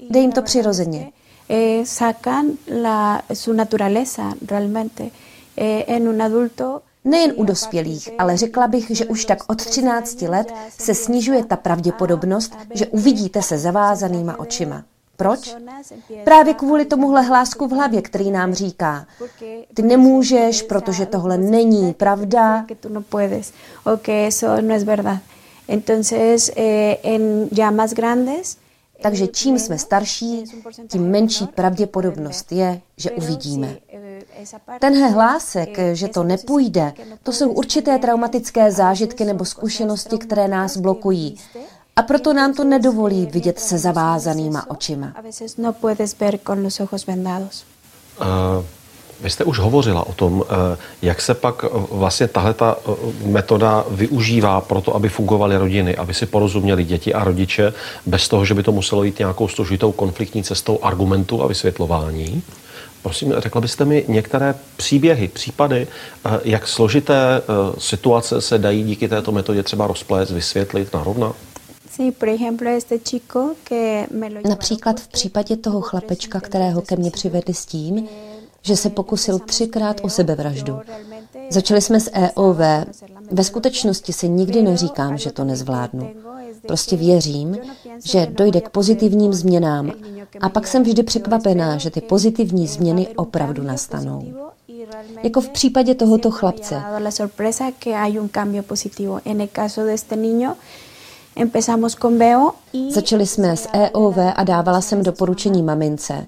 Dej 0.10 0.22
jim 0.22 0.32
to 0.32 0.42
přirozeně. 0.42 1.12
Eh, 1.50 1.86
sacan 1.86 2.46
la, 2.82 3.22
su 3.34 3.54
naturaleza 3.54 4.34
realmente. 4.50 5.10
Eh, 5.58 5.84
en 5.88 6.10
un 6.10 6.22
adulto 6.22 6.82
Nejen 7.04 7.34
u 7.36 7.44
dospělých, 7.44 8.10
ale 8.18 8.38
řekla 8.38 8.68
bych, 8.68 8.92
že 8.92 9.06
už 9.06 9.26
tak 9.26 9.38
od 9.48 9.66
13 9.66 10.22
let 10.22 10.54
se 10.70 10.96
snižuje 10.96 11.46
ta 11.46 11.56
pravděpodobnost, 11.56 12.58
že 12.74 12.88
uvidíte 12.88 13.42
se 13.42 13.58
zavázanýma 13.58 14.40
očima. 14.40 14.84
Proč? 15.22 15.56
Právě 16.24 16.54
kvůli 16.54 16.86
tomuhle 16.86 17.22
hlásku 17.22 17.68
v 17.68 17.72
hlavě, 17.72 18.02
který 18.02 18.32
nám 18.32 18.54
říká, 18.54 19.06
ty 19.74 19.82
nemůžeš, 19.82 20.62
protože 20.62 21.06
tohle 21.06 21.38
není 21.38 21.94
pravda. 21.94 22.66
Entonces, 25.68 26.52
eh, 26.58 26.98
en 27.04 27.48
ya 27.52 27.72
más 27.72 27.94
grandes, 27.94 28.58
Takže 29.02 29.28
čím 29.28 29.60
jsme 29.60 29.78
starší, 29.78 30.44
tím 30.88 31.10
menší 31.10 31.48
pravděpodobnost 31.48 32.52
je, 32.52 32.82
že 32.98 33.12
uvidíme. 33.12 33.78
Tenhle 34.80 35.08
hlásek, 35.08 35.78
že 35.94 36.08
to 36.08 36.24
nepůjde, 36.24 36.94
to 37.24 37.32
jsou 37.32 37.52
určité 37.52 38.00
traumatické 38.00 38.72
zážitky 38.72 39.26
nebo 39.26 39.46
zkušenosti, 39.46 40.18
které 40.18 40.48
nás 40.48 40.78
blokují. 40.78 41.38
A 42.02 42.04
proto 42.04 42.34
nám 42.34 42.54
to 42.54 42.64
nedovolí 42.64 43.26
vidět 43.26 43.60
se 43.60 43.78
zavázanýma 43.78 44.70
očima. 44.70 45.14
Uh, 48.22 48.66
vy 49.22 49.30
jste 49.30 49.44
už 49.44 49.60
hovořila 49.60 50.08
o 50.08 50.14
tom, 50.14 50.44
eh, 50.50 50.78
jak 51.02 51.22
se 51.22 51.34
pak 51.34 51.66
eh, 51.66 51.70
vlastně 51.92 52.28
tahle 52.28 52.54
ta 52.54 52.76
eh, 52.76 52.92
metoda 53.26 53.86
využívá 53.90 54.62
pro 54.62 54.82
to, 54.82 54.96
aby 54.96 55.10
fungovaly 55.10 55.58
rodiny, 55.58 55.96
aby 55.96 56.14
si 56.14 56.26
porozuměli 56.26 56.84
děti 56.84 57.14
a 57.14 57.24
rodiče, 57.24 57.74
bez 58.06 58.28
toho, 58.28 58.46
že 58.46 58.54
by 58.54 58.64
to 58.64 58.72
muselo 58.72 59.04
jít 59.04 59.20
nějakou 59.20 59.48
složitou 59.48 59.92
konfliktní 59.92 60.44
cestou 60.44 60.80
argumentu 60.82 61.44
a 61.44 61.48
vysvětlování. 61.48 62.44
Prosím, 63.04 63.34
řekla 63.38 63.62
byste 63.62 63.86
mi 63.86 64.06
některé 64.08 64.56
příběhy, 64.78 65.28
případy, 65.28 65.88
jak 66.44 66.68
složité 66.68 67.42
situace 67.78 68.42
se 68.42 68.58
dají 68.58 68.84
díky 68.84 69.08
této 69.08 69.32
metodě 69.32 69.64
třeba 69.64 69.88
rozplést, 69.88 70.32
vysvětlit, 70.32 70.94
narovnat? 70.94 71.36
Například 74.50 75.00
v 75.00 75.08
případě 75.08 75.58
toho 75.58 75.82
chlapečka, 75.82 76.40
kterého 76.40 76.82
ke 76.82 76.96
mně 76.96 77.12
přivedli 77.12 77.54
s 77.54 77.66
tím, 77.66 78.08
že 78.62 78.78
se 78.78 78.90
pokusil 78.90 79.40
třikrát 79.40 80.02
o 80.04 80.10
sebevraždu. 80.10 80.80
Začali 81.50 81.82
jsme 81.82 82.00
s 82.00 82.12
EOV. 82.14 82.58
Ve 83.32 83.44
skutečnosti 83.44 84.14
si 84.14 84.30
nikdy 84.30 84.62
neříkám, 84.62 85.18
že 85.18 85.32
to 85.32 85.44
nezvládnu. 85.44 86.10
Prostě 86.68 86.98
věřím, 86.98 87.58
že 88.04 88.26
dojde 88.26 88.62
k 88.62 88.70
pozitivním 88.70 89.34
změnám 89.34 89.92
a 90.42 90.50
pak 90.50 90.68
jsem 90.68 90.84
vždy 90.84 91.04
překvapená, 91.04 91.78
že 91.78 91.90
ty 91.90 92.02
pozitivní 92.02 92.68
změny 92.68 93.08
opravdu 93.08 93.64
nastanou. 93.64 94.34
Jako 95.24 95.42
v 95.42 95.50
případě 95.50 95.96
tohoto 95.96 96.32
chlapce. 96.32 96.82
Začali 102.90 103.28
jsme 103.28 103.58
s 103.58 103.70
EOV 103.74 104.18
a 104.36 104.44
dávala 104.44 104.82
jsem 104.82 105.04
doporučení 105.04 105.64
mamince, 105.64 106.28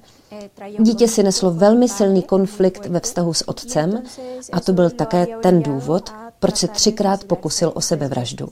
Dítě 0.79 1.07
si 1.07 1.23
neslo 1.23 1.51
velmi 1.51 1.89
silný 1.89 2.23
konflikt 2.23 2.85
ve 2.85 2.99
vztahu 2.99 3.33
s 3.33 3.47
otcem 3.47 4.03
a 4.51 4.59
to 4.59 4.73
byl 4.73 4.89
také 4.89 5.27
ten 5.41 5.63
důvod, 5.63 6.13
proč 6.39 6.55
se 6.55 6.67
třikrát 6.67 7.23
pokusil 7.23 7.71
o 7.75 7.81
sebevraždu. 7.81 8.49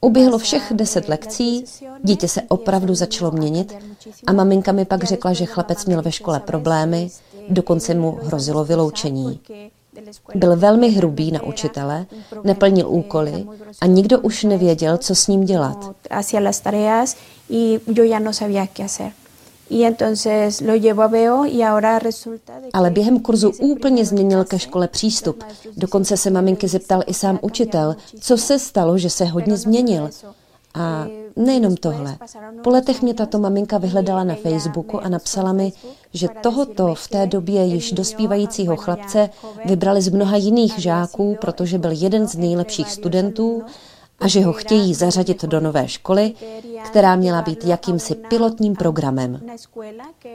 Uběhlo 0.00 0.38
všech 0.38 0.72
deset 0.74 1.08
lekcí, 1.08 1.64
dítě 2.02 2.28
se 2.28 2.42
opravdu 2.48 2.94
začalo 2.94 3.30
měnit 3.30 3.76
a 4.26 4.32
maminka 4.32 4.72
mi 4.72 4.84
pak 4.84 5.04
řekla, 5.04 5.32
že 5.32 5.46
chlapec 5.46 5.86
měl 5.86 6.02
ve 6.02 6.12
škole 6.12 6.40
problémy, 6.40 7.10
dokonce 7.48 7.94
mu 7.94 8.18
hrozilo 8.22 8.64
vyloučení. 8.64 9.40
Byl 10.34 10.56
velmi 10.56 10.90
hrubý 10.90 11.32
na 11.32 11.42
učitele, 11.42 12.06
neplnil 12.44 12.88
úkoly 12.88 13.46
a 13.80 13.86
nikdo 13.86 14.20
už 14.20 14.44
nevěděl, 14.44 14.96
co 14.98 15.14
s 15.14 15.26
ním 15.26 15.44
dělat. 15.44 15.90
Ale 22.72 22.90
během 22.90 23.20
kurzu 23.20 23.52
úplně 23.60 24.04
změnil 24.04 24.44
ke 24.44 24.58
škole 24.58 24.88
přístup. 24.88 25.44
Dokonce 25.76 26.16
se 26.16 26.30
maminky 26.30 26.68
zeptal 26.68 27.02
i 27.06 27.14
sám 27.14 27.38
učitel, 27.42 27.96
co 28.20 28.36
se 28.36 28.58
stalo, 28.58 28.98
že 28.98 29.10
se 29.10 29.24
hodně 29.24 29.56
změnil. 29.56 30.10
A 30.74 31.06
nejenom 31.36 31.76
tohle. 31.76 32.18
Po 32.64 32.70
letech 32.70 33.02
mě 33.02 33.14
tato 33.14 33.38
maminka 33.38 33.78
vyhledala 33.78 34.24
na 34.24 34.34
Facebooku 34.34 35.00
a 35.00 35.08
napsala 35.08 35.52
mi, 35.52 35.72
že 36.12 36.28
tohoto 36.42 36.94
v 36.94 37.08
té 37.08 37.26
době 37.26 37.64
již 37.64 37.92
dospívajícího 37.92 38.76
chlapce 38.76 39.30
vybrali 39.64 40.02
z 40.02 40.08
mnoha 40.08 40.36
jiných 40.36 40.78
žáků, 40.78 41.36
protože 41.40 41.78
byl 41.78 41.90
jeden 41.94 42.28
z 42.28 42.36
nejlepších 42.36 42.90
studentů 42.90 43.62
a 44.20 44.28
že 44.28 44.44
ho 44.44 44.52
chtějí 44.52 44.94
zařadit 44.94 45.44
do 45.44 45.60
nové 45.60 45.88
školy, 45.88 46.32
která 46.84 47.16
měla 47.16 47.42
být 47.42 47.64
jakýmsi 47.64 48.14
pilotním 48.14 48.76
programem. 48.76 49.40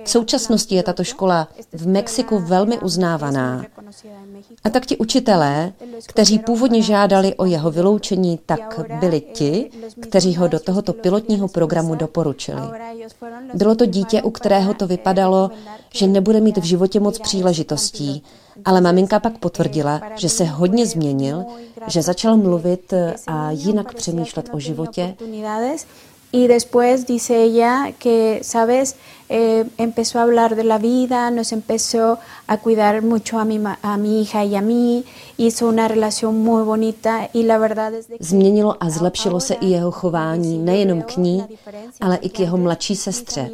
V 0.04 0.10
současnosti 0.10 0.76
je 0.76 0.84
tato 0.84 1.04
škola 1.04 1.48
v 1.74 1.88
Mexiku 1.88 2.39
velmi 2.39 2.80
uznávaná. 2.80 3.65
A 4.63 4.69
tak 4.69 4.86
ti 4.86 4.98
učitelé, 4.98 5.74
kteří 6.08 6.39
původně 6.39 6.82
žádali 6.82 7.36
o 7.36 7.46
jeho 7.46 7.72
vyloučení, 7.72 8.39
tak 8.46 8.80
byli 9.00 9.22
ti, 9.22 9.72
kteří 10.00 10.36
ho 10.36 10.48
do 10.48 10.60
tohoto 10.60 10.93
pilotního 10.93 11.48
programu 11.48 11.96
doporučili. 11.96 12.62
Bylo 13.54 13.76
to 13.76 13.86
dítě, 13.86 14.22
u 14.22 14.32
kterého 14.32 14.74
to 14.74 14.88
vypadalo, 14.88 15.52
že 15.93 16.08
nebude 16.08 16.41
mít 16.41 16.58
v 16.58 16.63
životě 16.63 17.00
moc 17.00 17.19
příležitostí, 17.19 18.24
ale 18.66 18.82
maminka 18.82 19.20
pak 19.20 19.38
potvrdila, 19.38 20.02
že 20.16 20.30
se 20.30 20.44
hodně 20.44 20.86
změnil, 20.86 21.46
že 21.88 22.02
začal 22.02 22.38
mluvit 22.38 22.94
a 23.28 23.52
jinak 23.52 23.94
přemýšlet 23.94 24.50
o 24.54 24.60
životě 24.60 25.16
Y 26.36 26.48
después 26.48 27.06
dice 27.06 27.43
ella 27.43 27.93
que, 28.00 28.39
sabes, 28.41 28.96
eh, 29.30 29.65
empezó 29.78 30.17
a 30.17 30.24
hablar 30.24 30.56
de 30.56 30.63
la 30.63 30.80
vida, 30.80 31.30
nos 31.30 31.52
empezó 31.52 32.17
a 32.48 32.58
cuidar 32.58 33.04
mucho 33.04 33.38
a 33.38 33.46
mi, 33.46 33.62
a 33.84 33.98
mi 33.98 34.22
hija 34.22 34.43
y 34.43 34.56
a 34.56 34.62
mí, 34.62 35.06
hizo 35.38 35.67
una 35.67 35.88
relación 35.88 36.39
muy 36.39 36.63
bonita 36.63 37.30
y 37.34 37.43
la 37.43 37.60
verdad 37.60 37.93
es 37.93 38.08
que 38.08 38.17
Změnilo 38.19 38.78
a 38.80 38.89
zlepšilo 38.89 39.39
se 39.39 39.54
i 39.54 39.69
jeho 39.69 39.91
chování 39.91 40.58
nejenom 40.58 41.02
k 41.02 41.17
ní, 41.17 41.46
ale 42.02 42.17
i 42.17 42.30
k 42.30 42.39
jeho 42.39 42.58
mladší 42.58 42.96
sestře. 42.96 43.52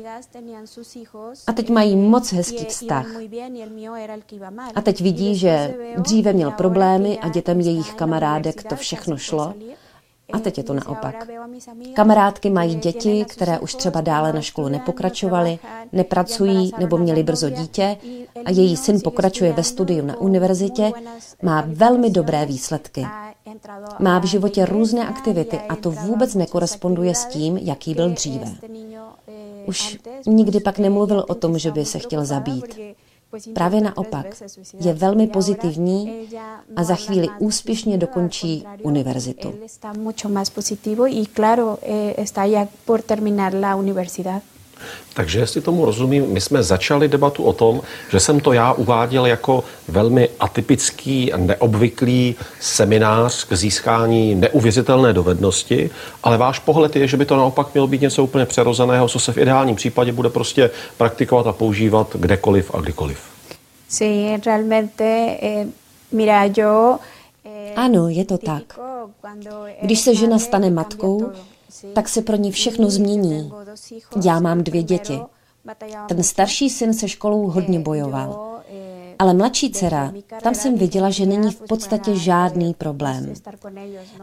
A 1.47 1.53
teď 1.53 1.69
mají 1.69 1.95
moc 1.95 2.33
hezký 2.33 2.65
vztah. 2.65 3.07
A 4.75 4.81
teď 4.81 5.01
vidí, 5.01 5.35
že 5.35 5.75
dříve 5.97 6.33
měl 6.33 6.51
problémy 6.51 7.19
a 7.19 7.29
dětem 7.29 7.59
jejich 7.59 7.93
kamarádek 7.93 8.63
to 8.63 8.75
všechno 8.75 9.17
šlo 9.17 9.53
a 10.33 10.39
teď 10.39 10.57
je 10.57 10.63
to 10.63 10.73
naopak. 10.73 11.27
Kamarádky 11.93 12.49
mají 12.49 12.75
děti, 12.75 13.25
které 13.29 13.59
už 13.59 13.75
třeba 13.75 14.01
dále 14.01 14.33
na 14.33 14.41
školu 14.41 14.67
nepokračovaly, 14.67 15.59
nepracují 15.91 16.71
nebo 16.79 16.97
měli 16.97 17.23
brzo 17.23 17.49
dítě 17.49 17.97
a 18.45 18.51
její 18.51 18.77
syn 18.77 19.01
pokračuje 19.03 19.53
ve 19.53 19.63
studiu 19.63 20.05
na 20.05 20.17
univerzitě, 20.17 20.91
má 21.41 21.63
velmi 21.67 22.09
dobré 22.09 22.45
výsledky. 22.45 23.05
Má 23.99 24.19
v 24.19 24.25
životě 24.25 24.65
různé 24.65 25.07
aktivity 25.07 25.59
a 25.59 25.75
to 25.75 25.91
vůbec 25.91 26.35
nekoresponduje 26.35 27.15
s 27.15 27.25
tím, 27.25 27.57
jaký 27.57 27.93
byl 27.93 28.09
dříve. 28.09 28.45
Už 29.65 29.97
nikdy 30.27 30.59
pak 30.59 30.79
nemluvil 30.79 31.25
o 31.27 31.35
tom, 31.35 31.57
že 31.57 31.71
by 31.71 31.85
se 31.85 31.99
chtěl 31.99 32.25
zabít. 32.25 32.79
Právě 33.53 33.81
naopak, 33.81 34.25
je 34.79 34.93
velmi 34.93 35.27
pozitivní 35.27 36.27
a 36.75 36.83
za 36.83 36.95
chvíli 36.95 37.27
úspěšně 37.39 37.97
dokončí 37.97 38.65
univerzitu. 38.83 39.53
Takže 45.13 45.39
jestli 45.39 45.61
tomu 45.61 45.85
rozumím, 45.85 46.25
my 46.27 46.41
jsme 46.41 46.63
začali 46.63 47.07
debatu 47.07 47.43
o 47.43 47.53
tom, 47.53 47.81
že 48.11 48.19
jsem 48.19 48.39
to 48.39 48.53
já 48.53 48.73
uváděl 48.73 49.25
jako 49.25 49.63
velmi 49.87 50.29
atypický, 50.39 51.31
neobvyklý 51.37 52.35
seminář 52.59 53.43
k 53.43 53.53
získání 53.53 54.35
neuvěřitelné 54.35 55.13
dovednosti, 55.13 55.89
ale 56.23 56.37
váš 56.37 56.59
pohled 56.59 56.95
je, 56.95 57.07
že 57.07 57.17
by 57.17 57.25
to 57.25 57.37
naopak 57.37 57.73
mělo 57.73 57.87
být 57.87 58.01
něco 58.01 58.23
úplně 58.23 58.45
přirozeného, 58.45 59.07
co 59.07 59.19
se 59.19 59.31
v 59.33 59.37
ideálním 59.37 59.75
případě 59.75 60.11
bude 60.11 60.29
prostě 60.29 60.69
praktikovat 60.97 61.47
a 61.47 61.51
používat 61.51 62.15
kdekoliv 62.19 62.75
a 62.75 62.81
kdykoliv. 62.81 63.19
Sí, 63.89 64.37
realmente, 64.45 65.37
eh, 65.41 65.65
mira, 66.11 66.45
yo, 66.57 66.97
eh, 67.45 67.73
ano, 67.75 68.09
je 68.09 68.25
to 68.25 68.37
tak. 68.37 68.79
Když 69.81 69.99
se 69.99 70.15
žena 70.15 70.39
stane 70.39 70.69
matkou, 70.69 71.31
tak 71.93 72.09
se 72.09 72.21
pro 72.21 72.35
ní 72.35 72.51
všechno 72.51 72.89
změní. 72.89 73.51
Já 74.23 74.39
mám 74.39 74.63
dvě 74.63 74.83
děti. 74.83 75.19
Ten 76.07 76.23
starší 76.23 76.69
syn 76.69 76.93
se 76.93 77.07
školou 77.07 77.47
hodně 77.47 77.79
bojoval. 77.79 78.59
Ale 79.19 79.33
mladší 79.33 79.71
dcera, 79.71 80.13
tam 80.43 80.55
jsem 80.55 80.75
viděla, 80.75 81.09
že 81.09 81.25
není 81.25 81.51
v 81.51 81.61
podstatě 81.61 82.15
žádný 82.15 82.73
problém. 82.73 83.33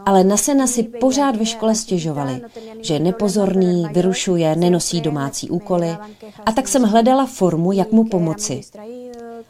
Ale 0.05 0.23
na 0.23 0.37
sena 0.37 0.67
si 0.67 0.83
pořád 0.83 1.35
ve 1.35 1.45
škole 1.45 1.75
stěžovali, 1.75 2.41
že 2.81 2.93
je 2.93 2.99
nepozorný, 2.99 3.85
vyrušuje, 3.91 4.55
nenosí 4.55 5.01
domácí 5.01 5.49
úkoly. 5.49 5.97
A 6.45 6.51
tak 6.51 6.67
jsem 6.67 6.83
hledala 6.83 7.25
formu, 7.25 7.71
jak 7.71 7.91
mu 7.91 8.03
pomoci. 8.03 8.61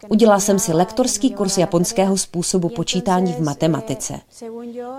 Udělala 0.10 0.39
jsem 0.39 0.60
si 0.60 0.73
lektorský 0.73 1.34
kurz 1.34 1.58
japonského 1.58 2.17
způsobu 2.17 2.69
počítání 2.69 3.34
v 3.34 3.39
matematice. 3.39 4.19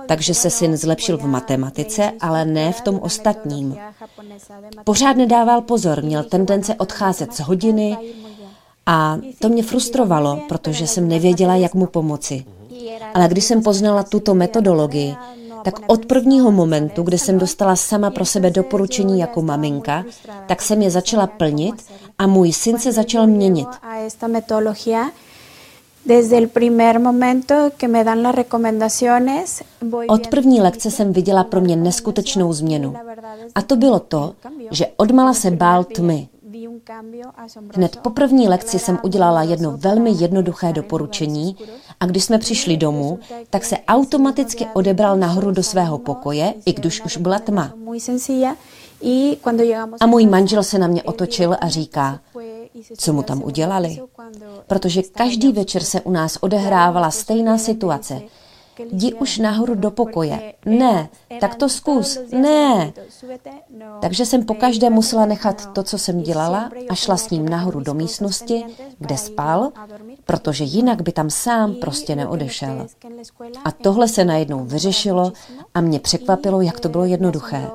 Takže 0.06 0.34
se 0.34 0.50
syn 0.50 0.76
zlepšil 0.76 1.18
v 1.18 1.26
matematice, 1.26 2.12
ale 2.20 2.44
ne 2.44 2.72
v 2.72 2.80
tom 2.80 2.98
ostatním. 3.02 3.76
Pořád 4.84 5.16
nedával 5.16 5.60
pozor, 5.60 6.02
měl 6.02 6.24
tendence 6.24 6.74
odcházet 6.74 7.34
z 7.34 7.40
hodiny 7.40 7.96
a 8.86 9.18
to 9.38 9.48
mě 9.48 9.62
frustrovalo, 9.62 10.40
protože 10.48 10.86
jsem 10.86 11.08
nevěděla, 11.08 11.54
jak 11.54 11.74
mu 11.74 11.86
pomoci. 11.86 12.44
Ale 13.14 13.28
když 13.28 13.44
jsem 13.44 13.62
poznala 13.62 14.02
tuto 14.02 14.34
metodologii, 14.34 15.16
tak 15.62 15.74
od 15.86 16.06
prvního 16.06 16.50
momentu, 16.50 17.02
kdy 17.02 17.18
jsem 17.18 17.38
dostala 17.38 17.76
sama 17.76 18.10
pro 18.10 18.24
sebe 18.24 18.50
doporučení 18.50 19.20
jako 19.20 19.42
maminka, 19.42 20.04
tak 20.46 20.62
jsem 20.62 20.82
je 20.82 20.90
začala 20.90 21.26
plnit 21.26 21.74
a 22.18 22.26
můj 22.26 22.52
syn 22.52 22.78
se 22.78 22.92
začal 22.92 23.26
měnit. 23.26 23.68
Od 30.08 30.26
první 30.26 30.60
lekce 30.60 30.90
jsem 30.90 31.12
viděla 31.12 31.44
pro 31.44 31.60
mě 31.60 31.76
neskutečnou 31.76 32.52
změnu. 32.52 32.94
A 33.54 33.62
to 33.62 33.76
bylo 33.76 33.98
to, 33.98 34.34
že 34.70 34.86
odmala 34.96 35.34
se 35.34 35.50
bál 35.50 35.84
tmy. 35.84 36.28
Hned 37.74 37.96
po 37.96 38.10
první 38.10 38.48
lekci 38.48 38.78
jsem 38.78 38.98
udělala 39.02 39.42
jedno 39.42 39.76
velmi 39.76 40.10
jednoduché 40.10 40.72
doporučení 40.72 41.56
a 42.00 42.06
když 42.06 42.24
jsme 42.24 42.38
přišli 42.38 42.76
domů, 42.76 43.18
tak 43.50 43.64
se 43.64 43.76
automaticky 43.88 44.66
odebral 44.74 45.16
nahoru 45.16 45.50
do 45.50 45.62
svého 45.62 45.98
pokoje, 45.98 46.54
i 46.66 46.72
když 46.72 47.04
už 47.04 47.16
byla 47.16 47.38
tma. 47.38 47.72
A 50.00 50.06
můj 50.06 50.26
manžel 50.26 50.62
se 50.62 50.78
na 50.78 50.86
mě 50.86 51.02
otočil 51.02 51.56
a 51.60 51.68
říká, 51.68 52.20
co 52.98 53.12
mu 53.12 53.22
tam 53.22 53.42
udělali. 53.42 53.98
Protože 54.66 55.02
každý 55.02 55.52
večer 55.52 55.82
se 55.82 56.00
u 56.00 56.10
nás 56.10 56.38
odehrávala 56.40 57.10
stejná 57.10 57.58
situace. 57.58 58.22
Jdi 58.92 59.14
už 59.14 59.38
nahoru 59.38 59.74
do 59.74 59.90
pokoje. 59.90 60.52
Ne, 60.66 61.08
tak 61.40 61.54
to 61.54 61.68
zkus. 61.68 62.18
Ne. 62.32 62.92
Takže 64.00 64.26
jsem 64.26 64.44
pokaždé 64.44 64.90
musela 64.90 65.26
nechat 65.26 65.72
to, 65.72 65.82
co 65.82 65.98
jsem 65.98 66.22
dělala 66.22 66.70
a 66.88 66.94
šla 66.94 67.16
s 67.16 67.30
ním 67.30 67.48
nahoru 67.48 67.80
do 67.80 67.94
místnosti, 67.94 68.64
kde 68.98 69.16
spal, 69.16 69.70
protože 70.24 70.64
jinak 70.64 71.02
by 71.02 71.12
tam 71.12 71.30
sám 71.30 71.74
prostě 71.74 72.16
neodešel. 72.16 72.86
A 73.64 73.70
tohle 73.70 74.08
se 74.08 74.24
najednou 74.24 74.64
vyřešilo 74.64 75.32
a 75.74 75.80
mě 75.80 76.00
překvapilo, 76.00 76.60
jak 76.60 76.80
to 76.80 76.88
bylo 76.88 77.04
jednoduché. 77.04 77.70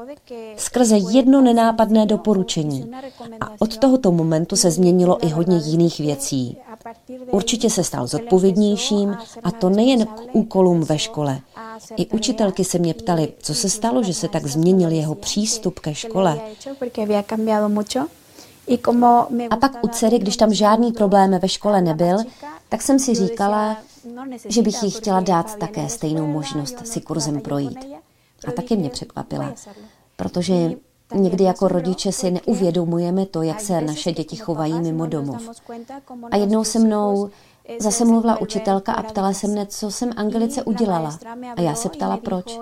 Skrze 0.57 0.97
jedno 0.97 1.41
nenápadné 1.41 2.05
doporučení. 2.05 2.91
A 3.41 3.49
od 3.59 3.77
tohoto 3.77 4.11
momentu 4.11 4.55
se 4.55 4.71
změnilo 4.71 5.25
i 5.25 5.29
hodně 5.29 5.57
jiných 5.57 5.99
věcí. 5.99 6.57
Určitě 7.31 7.69
se 7.69 7.83
stal 7.83 8.07
zodpovědnějším 8.07 9.17
a 9.43 9.51
to 9.51 9.69
nejen 9.69 10.05
k 10.05 10.21
úkolům 10.31 10.81
ve 10.81 10.99
škole. 10.99 11.39
I 11.95 12.05
učitelky 12.05 12.63
se 12.63 12.79
mě 12.79 12.93
ptali, 12.93 13.33
co 13.39 13.53
se 13.53 13.69
stalo, 13.69 14.03
že 14.03 14.13
se 14.13 14.27
tak 14.27 14.45
změnil 14.45 14.91
jeho 14.91 15.15
přístup 15.15 15.79
ke 15.79 15.95
škole. 15.95 16.41
A 19.49 19.55
pak 19.55 19.83
u 19.83 19.87
dcery, 19.87 20.19
když 20.19 20.37
tam 20.37 20.53
žádný 20.53 20.91
problém 20.91 21.39
ve 21.39 21.49
škole 21.49 21.81
nebyl, 21.81 22.17
tak 22.69 22.81
jsem 22.81 22.99
si 22.99 23.15
říkala, 23.15 23.77
že 24.45 24.61
bych 24.61 24.83
jí 24.83 24.91
chtěla 24.91 25.19
dát 25.19 25.55
také 25.55 25.89
stejnou 25.89 26.27
možnost 26.27 26.87
si 26.87 27.01
kurzem 27.01 27.41
projít. 27.41 27.79
A 28.47 28.51
taky 28.51 28.77
mě 28.77 28.89
překvapila, 28.89 29.53
protože 30.15 30.71
Někdy 31.13 31.43
jako 31.43 31.67
rodiče 31.67 32.11
si 32.11 32.31
neuvědomujeme 32.31 33.25
to, 33.25 33.41
jak 33.41 33.61
se 33.61 33.81
naše 33.81 34.11
děti 34.11 34.35
chovají 34.35 34.73
mimo 34.73 35.05
domov. 35.05 35.49
A 36.31 36.37
jednou 36.37 36.63
se 36.63 36.79
mnou 36.79 37.29
zase 37.79 38.05
mluvila 38.05 38.41
učitelka 38.41 38.93
a 38.93 39.03
ptala 39.03 39.33
se 39.33 39.47
mne, 39.47 39.65
co 39.65 39.91
jsem 39.91 40.11
Angelice 40.15 40.63
udělala. 40.63 41.19
A 41.55 41.61
já 41.61 41.75
se 41.75 41.89
ptala, 41.89 42.17
proč. 42.17 42.59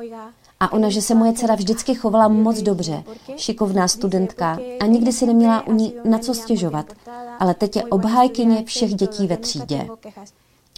A 0.59 0.73
ona, 0.73 0.89
že 0.89 1.01
se 1.01 1.15
moje 1.15 1.33
dcera 1.33 1.55
vždycky 1.55 1.95
chovala 1.95 2.27
moc 2.27 2.61
dobře, 2.61 3.03
šikovná 3.35 3.87
studentka 3.87 4.59
a 4.79 4.85
nikdy 4.85 5.11
si 5.13 5.25
neměla 5.25 5.67
u 5.67 5.73
ní 5.73 5.93
na 6.03 6.17
co 6.17 6.33
stěžovat. 6.33 6.85
Ale 7.39 7.53
teď 7.53 7.75
je 7.75 7.83
obhájkyně 7.83 8.63
všech 8.65 8.95
dětí 8.95 9.27
ve 9.27 9.37
třídě. 9.37 9.87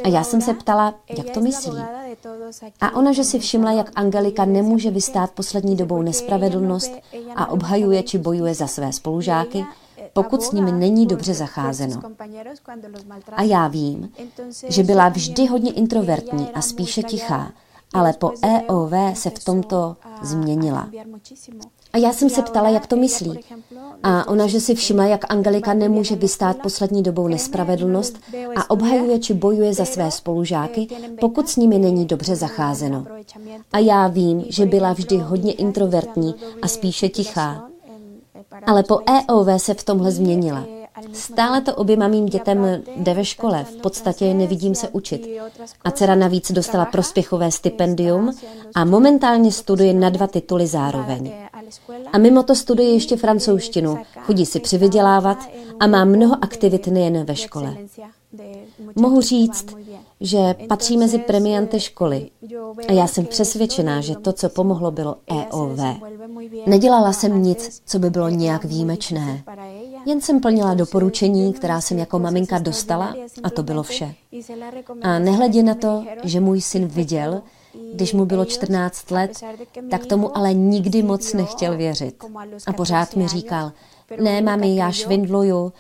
A 0.03 0.07
já 0.07 0.23
jsem 0.23 0.41
se 0.41 0.53
ptala, 0.53 0.95
jak 1.17 1.29
to 1.29 1.41
myslí. 1.41 1.79
A 2.81 2.95
ona, 2.95 3.11
že 3.11 3.23
si 3.23 3.39
všimla, 3.39 3.71
jak 3.71 3.91
Angelika 3.95 4.45
nemůže 4.45 4.91
vystát 4.91 5.31
poslední 5.31 5.75
dobou 5.75 6.01
nespravedlnost 6.01 6.91
a 7.35 7.47
obhajuje 7.47 8.03
či 8.03 8.17
bojuje 8.17 8.53
za 8.53 8.67
své 8.67 8.93
spolužáky, 8.93 9.65
pokud 10.13 10.43
s 10.43 10.51
nimi 10.51 10.71
není 10.71 11.05
dobře 11.05 11.33
zacházeno. 11.33 12.01
A 13.31 13.43
já 13.43 13.67
vím, 13.67 14.11
že 14.67 14.83
byla 14.83 15.09
vždy 15.09 15.45
hodně 15.45 15.71
introvertní 15.71 16.49
a 16.49 16.61
spíše 16.61 17.03
tichá, 17.03 17.51
ale 17.93 18.13
po 18.13 18.31
EOV 18.41 18.93
se 19.13 19.29
v 19.29 19.43
tomto 19.43 19.95
změnila. 20.21 20.89
A 21.93 21.97
já 21.97 22.13
jsem 22.13 22.29
se 22.29 22.41
ptala, 22.41 22.69
jak 22.69 22.87
to 22.87 22.95
myslí. 22.95 23.39
A 24.03 24.27
ona, 24.27 24.47
že 24.47 24.59
si 24.59 24.75
všimla, 24.75 25.05
jak 25.05 25.31
Angelika 25.31 25.73
nemůže 25.73 26.15
vystát 26.15 26.57
poslední 26.57 27.03
dobou 27.03 27.27
nespravedlnost 27.27 28.19
a 28.55 28.69
obhajuje 28.69 29.19
či 29.19 29.33
bojuje 29.33 29.73
za 29.73 29.85
své 29.85 30.11
spolužáky, 30.11 30.87
pokud 31.19 31.49
s 31.49 31.55
nimi 31.55 31.79
není 31.79 32.05
dobře 32.05 32.35
zacházeno. 32.35 33.05
A 33.73 33.79
já 33.79 34.07
vím, 34.07 34.45
že 34.49 34.65
byla 34.65 34.93
vždy 34.93 35.17
hodně 35.17 35.53
introvertní 35.53 36.35
a 36.61 36.67
spíše 36.67 37.09
tichá. 37.09 37.69
Ale 38.67 38.83
po 38.83 38.99
EOV 39.09 39.47
se 39.61 39.73
v 39.73 39.83
tomhle 39.83 40.11
změnila. 40.11 40.65
Stále 41.13 41.61
to 41.61 41.75
oběma 41.75 42.07
mým 42.07 42.25
dětem 42.25 42.83
jde 42.97 43.13
ve 43.13 43.25
škole, 43.25 43.63
v 43.63 43.75
podstatě 43.75 44.33
nevidím 44.33 44.75
se 44.75 44.89
učit. 44.89 45.27
A 45.83 45.91
dcera 45.91 46.15
navíc 46.15 46.51
dostala 46.51 46.85
prospěchové 46.85 47.51
stipendium 47.51 48.31
a 48.75 48.85
momentálně 48.85 49.51
studuje 49.51 49.93
na 49.93 50.09
dva 50.09 50.27
tituly 50.27 50.67
zároveň. 50.67 51.33
A 52.13 52.17
mimo 52.17 52.43
to 52.43 52.55
studuje 52.55 52.93
ještě 52.93 53.17
francouzštinu, 53.17 53.97
chodí 54.21 54.45
si 54.45 54.59
přivydělávat 54.59 55.37
a 55.79 55.87
má 55.87 56.05
mnoho 56.05 56.37
aktivit 56.41 56.87
nejen 56.87 57.25
ve 57.25 57.35
škole. 57.35 57.77
Mohu 58.95 59.21
říct, 59.21 59.75
že 60.21 60.55
patří 60.69 60.97
mezi 60.97 61.19
premianty 61.19 61.79
školy 61.79 62.29
a 62.87 62.91
já 62.91 63.07
jsem 63.07 63.25
přesvědčená, 63.25 64.01
že 64.01 64.15
to, 64.15 64.33
co 64.33 64.49
pomohlo, 64.49 64.91
bylo 64.91 65.15
EOV. 65.27 65.79
Nedělala 66.65 67.13
jsem 67.13 67.43
nic, 67.43 67.81
co 67.85 67.99
by 67.99 68.09
bylo 68.09 68.29
nějak 68.29 68.65
výjimečné. 68.65 69.43
Jen 70.05 70.21
jsem 70.21 70.39
plnila 70.39 70.73
doporučení, 70.73 71.53
která 71.53 71.81
jsem 71.81 71.99
jako 71.99 72.19
maminka 72.19 72.59
dostala 72.59 73.15
a 73.43 73.49
to 73.49 73.63
bylo 73.63 73.83
vše. 73.83 74.15
A 75.01 75.19
nehledě 75.19 75.63
na 75.63 75.75
to, 75.75 76.05
že 76.23 76.39
můj 76.39 76.61
syn 76.61 76.87
viděl, 76.87 77.41
když 77.93 78.13
mu 78.13 78.25
bylo 78.25 78.45
14 78.45 79.11
let, 79.11 79.31
tak 79.89 80.05
tomu 80.05 80.37
ale 80.37 80.53
nikdy 80.53 81.03
moc 81.03 81.33
nechtěl 81.33 81.77
věřit. 81.77 82.23
A 82.67 82.73
pořád 82.73 83.15
mi 83.15 83.27
říkal, 83.27 83.71
ne, 84.21 84.41
mami, 84.41 84.75
já 84.75 84.91
švindluju, 84.91 85.73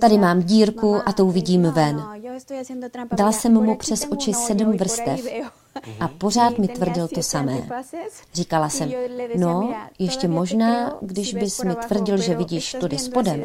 tady 0.00 0.18
mám 0.18 0.42
dírku 0.42 0.96
a 1.06 1.12
to 1.12 1.26
uvidím 1.26 1.62
ven. 1.62 2.02
Dala 3.16 3.32
jsem 3.32 3.52
mu 3.52 3.76
přes 3.76 4.06
oči 4.10 4.34
sedm 4.34 4.72
vrstev 4.76 5.20
a 6.00 6.08
pořád 6.08 6.58
mi 6.58 6.68
tvrdil 6.68 7.08
to 7.08 7.22
samé. 7.22 7.68
Říkala 8.34 8.68
jsem, 8.68 8.92
no, 9.36 9.74
ještě 9.98 10.28
možná, 10.28 10.98
když 11.00 11.34
bys 11.34 11.62
mi 11.62 11.74
tvrdil, 11.74 12.18
že 12.18 12.34
vidíš 12.34 12.76
tudy 12.80 12.98
spodem, 12.98 13.44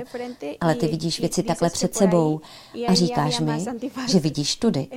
ale 0.61 0.75
ty 0.75 0.87
vidíš 0.87 1.19
věci 1.19 1.43
takhle 1.43 1.69
před 1.69 1.95
sebou 1.95 2.41
a 2.87 2.93
říkáš 2.93 3.39
mi, 3.39 3.65
že 4.07 4.19
vidíš 4.19 4.55
tudy. 4.55 4.87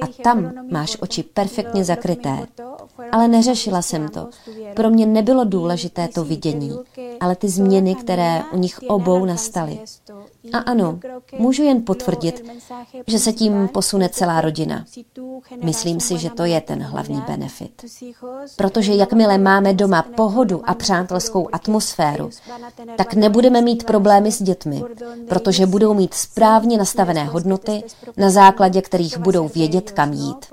A 0.00 0.06
tam 0.22 0.52
máš 0.70 0.96
oči 1.00 1.22
perfektně 1.22 1.84
zakryté. 1.84 2.46
Ale 3.12 3.28
neřešila 3.28 3.82
jsem 3.82 4.08
to. 4.08 4.28
Pro 4.74 4.90
mě 4.90 5.06
nebylo 5.06 5.44
důležité 5.44 6.08
to 6.08 6.24
vidění, 6.24 6.78
ale 7.20 7.36
ty 7.36 7.48
změny, 7.48 7.94
které 7.94 8.42
u 8.52 8.58
nich 8.58 8.78
obou 8.88 9.24
nastaly. 9.24 9.80
A 10.52 10.58
ano, 10.58 10.98
můžu 11.38 11.62
jen 11.62 11.82
potvrdit, 11.82 12.44
že 13.06 13.18
se 13.18 13.32
tím 13.32 13.68
posune 13.68 14.08
celá 14.08 14.40
rodina. 14.40 14.84
Myslím 15.64 16.00
si, 16.00 16.18
že 16.18 16.30
to 16.30 16.44
je 16.44 16.60
ten 16.60 16.82
hlavní 16.82 17.22
benefit. 17.26 17.84
Protože 18.56 18.94
jakmile 18.94 19.38
máme 19.38 19.74
doma 19.74 20.02
pohodu 20.02 20.62
a 20.64 20.74
přátelskou 20.74 21.48
atmosféru, 21.52 22.30
tak 22.96 23.14
nebudeme 23.14 23.62
mít 23.62 23.84
problémy 23.84 24.32
s 24.32 24.42
dětmi, 24.42 24.82
protože 25.28 25.66
budou 25.66 25.94
mít 25.94 26.14
správně 26.14 26.78
nastavené 26.78 27.24
hodnoty, 27.24 27.82
na 28.16 28.30
základě 28.30 28.82
kterých 28.82 29.18
budou 29.18 29.48
vědět, 29.48 29.90
kam 29.90 30.12
jít. 30.12 30.46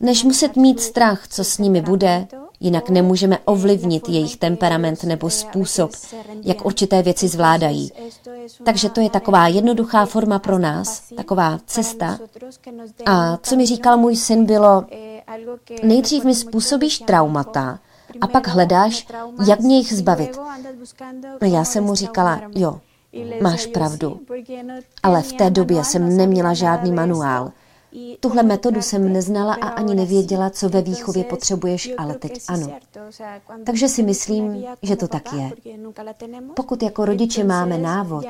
Než 0.00 0.24
muset 0.24 0.56
mít 0.56 0.80
strach, 0.80 1.28
co 1.28 1.44
s 1.44 1.58
nimi 1.58 1.80
bude, 1.82 2.26
jinak 2.60 2.90
nemůžeme 2.90 3.38
ovlivnit 3.44 4.08
jejich 4.08 4.36
temperament 4.36 5.04
nebo 5.04 5.30
způsob, 5.30 5.90
jak 6.42 6.66
určité 6.66 7.02
věci 7.02 7.28
zvládají. 7.28 7.92
Takže 8.64 8.88
to 8.88 9.00
je 9.00 9.10
taková 9.10 9.48
jednoduchá 9.48 10.06
forma 10.06 10.38
pro 10.38 10.58
nás, 10.58 11.02
taková 11.16 11.58
cesta. 11.66 12.18
A 13.06 13.36
co 13.42 13.56
mi 13.56 13.66
říkal 13.66 13.96
můj 13.96 14.16
syn 14.16 14.44
bylo, 14.44 14.84
nejdřív 15.82 16.24
mi 16.24 16.34
způsobíš 16.34 16.98
traumata 16.98 17.78
a 18.20 18.26
pak 18.26 18.48
hledáš, 18.48 19.06
jak 19.48 19.60
mě 19.60 19.76
jich 19.76 19.92
zbavit. 19.92 20.38
A 21.40 21.44
já 21.44 21.64
jsem 21.64 21.84
mu 21.84 21.94
říkala, 21.94 22.40
jo, 22.54 22.80
máš 23.42 23.66
pravdu, 23.66 24.20
ale 25.02 25.22
v 25.22 25.32
té 25.32 25.50
době 25.50 25.84
jsem 25.84 26.16
neměla 26.16 26.54
žádný 26.54 26.92
manuál. 26.92 27.52
Tuhle 28.20 28.42
metodu 28.42 28.82
jsem 28.82 29.12
neznala 29.12 29.54
a 29.54 29.68
ani 29.68 29.94
nevěděla, 29.94 30.50
co 30.50 30.68
ve 30.68 30.82
výchově 30.82 31.24
potřebuješ, 31.24 31.90
ale 31.98 32.14
teď 32.14 32.42
ano. 32.48 32.68
Takže 33.64 33.88
si 33.88 34.02
myslím, 34.02 34.64
že 34.82 34.96
to 34.96 35.08
tak 35.08 35.32
je. 35.32 35.50
Pokud 36.56 36.82
jako 36.82 37.04
rodiče 37.04 37.44
máme 37.44 37.78
návod, 37.78 38.24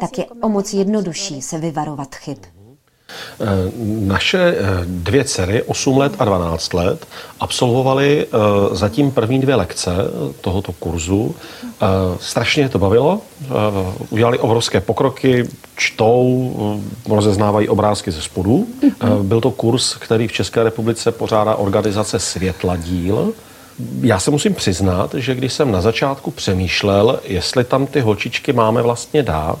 tak 0.00 0.18
je 0.18 0.26
o 0.26 0.48
moc 0.48 0.72
jednodušší 0.72 1.42
se 1.42 1.58
vyvarovat 1.58 2.14
chyb. 2.14 2.38
Eh, 3.40 3.46
naše 4.00 4.38
eh, 4.38 4.64
dvě 4.86 5.24
dcery, 5.24 5.62
8 5.62 5.98
let 5.98 6.12
a 6.18 6.24
12 6.24 6.74
let, 6.74 7.06
absolvovaly 7.40 8.26
eh, 8.26 8.36
zatím 8.76 9.10
první 9.10 9.40
dvě 9.40 9.54
lekce 9.54 9.90
tohoto 10.40 10.72
kurzu. 10.72 11.34
Strašně 12.20 12.68
to 12.68 12.78
bavilo, 12.78 13.20
udělali 14.10 14.38
obrovské 14.38 14.80
pokroky, 14.80 15.48
čtou, 15.76 16.80
rozeznávají 17.08 17.68
obrázky 17.68 18.10
ze 18.10 18.22
spodu. 18.22 18.66
Byl 19.22 19.40
to 19.40 19.50
kurz, 19.50 19.94
který 19.94 20.28
v 20.28 20.32
České 20.32 20.62
republice 20.62 21.12
pořádá 21.12 21.54
organizace 21.54 22.18
Světla 22.18 22.76
díl. 22.76 23.32
Já 24.00 24.18
se 24.18 24.30
musím 24.30 24.54
přiznat, 24.54 25.14
že 25.14 25.34
když 25.34 25.52
jsem 25.52 25.72
na 25.72 25.80
začátku 25.80 26.30
přemýšlel, 26.30 27.20
jestli 27.24 27.64
tam 27.64 27.86
ty 27.86 28.00
holčičky 28.00 28.52
máme 28.52 28.82
vlastně 28.82 29.22
dát, 29.22 29.58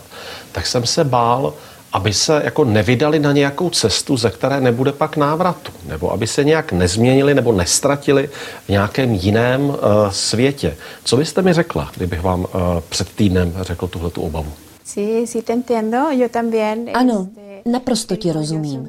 tak 0.52 0.66
jsem 0.66 0.86
se 0.86 1.04
bál, 1.04 1.52
aby 1.94 2.12
se 2.12 2.40
jako 2.44 2.64
nevydali 2.64 3.18
na 3.18 3.32
nějakou 3.32 3.70
cestu, 3.70 4.16
ze 4.16 4.30
které 4.30 4.60
nebude 4.60 4.92
pak 4.92 5.16
návratu, 5.16 5.72
nebo 5.86 6.12
aby 6.12 6.26
se 6.26 6.44
nějak 6.44 6.72
nezměnili 6.72 7.34
nebo 7.34 7.52
nestratili 7.52 8.30
v 8.66 8.68
nějakém 8.68 9.14
jiném 9.14 9.60
uh, 9.60 9.76
světě. 10.10 10.76
Co 11.04 11.16
byste 11.16 11.42
mi 11.42 11.52
řekla, 11.52 11.90
kdybych 11.96 12.22
vám 12.22 12.40
uh, 12.40 12.46
před 12.88 13.08
týdnem 13.08 13.54
řekl 13.60 13.88
tuhle 13.88 14.10
tu 14.10 14.22
obavu? 14.22 14.52
Sí, 14.84 15.26
sí 15.26 15.42
te 15.42 15.52
entiendo. 15.52 16.10
Yo 16.10 16.28
también. 16.28 16.90
Ano, 16.94 17.28
naprosto 17.64 18.16
ti 18.16 18.32
rozumím. 18.32 18.88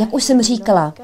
Jak 0.00 0.14
už 0.14 0.24
jsem 0.24 0.42
říkala, 0.42 0.94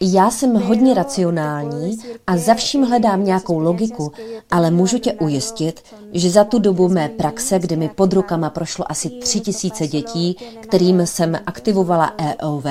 já 0.00 0.30
jsem 0.30 0.54
hodně 0.54 0.94
racionální 0.94 1.98
a 2.26 2.36
za 2.36 2.54
vším 2.54 2.82
hledám 2.82 3.24
nějakou 3.24 3.58
logiku, 3.58 4.12
ale 4.50 4.70
můžu 4.70 4.98
tě 4.98 5.12
ujistit, 5.12 5.82
že 6.12 6.30
za 6.30 6.44
tu 6.44 6.58
dobu 6.58 6.88
mé 6.88 7.08
praxe, 7.08 7.58
kdy 7.58 7.76
mi 7.76 7.88
pod 7.88 8.12
rukama 8.12 8.50
prošlo 8.50 8.90
asi 8.90 9.10
tři 9.10 9.40
tisíce 9.40 9.86
dětí, 9.86 10.36
kterým 10.60 11.06
jsem 11.06 11.38
aktivovala 11.46 12.14
EOV, 12.18 12.64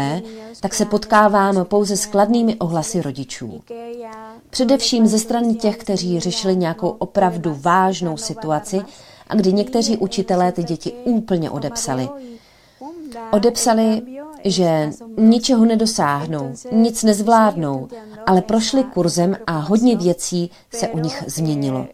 tak 0.62 0.74
se 0.74 0.86
potkávám 0.86 1.66
pouze 1.66 1.98
s 1.98 2.06
kladnými 2.06 2.56
ohlasy 2.56 3.02
rodičů. 3.02 3.62
Především 4.50 5.08
ze 5.08 5.20
strany 5.20 5.56
těch, 5.56 5.78
kteří 5.78 6.20
řešili 6.20 6.56
nějakou 6.56 6.90
opravdu 6.90 7.58
vážnou 7.62 8.18
situaci 8.18 8.82
a 9.28 9.36
kdy 9.36 9.54
někteří 9.54 9.98
učitelé 9.98 10.52
ty 10.52 10.64
děti 10.64 10.94
úplně 11.04 11.50
odepsali. 11.50 12.10
Odepsali, 13.32 14.02
že 14.46 14.90
ničeho 15.18 15.66
nedosáhnou, 15.66 16.54
nic 16.72 17.04
nezvládnou, 17.04 17.88
ale 18.26 18.42
prošli 18.42 18.84
kurzem 18.84 19.38
a 19.48 19.52
hodně 19.58 19.96
věcí 19.96 20.52
se 20.74 20.88
u 20.88 21.00
nich 21.00 21.24
změnilo. 21.28 21.88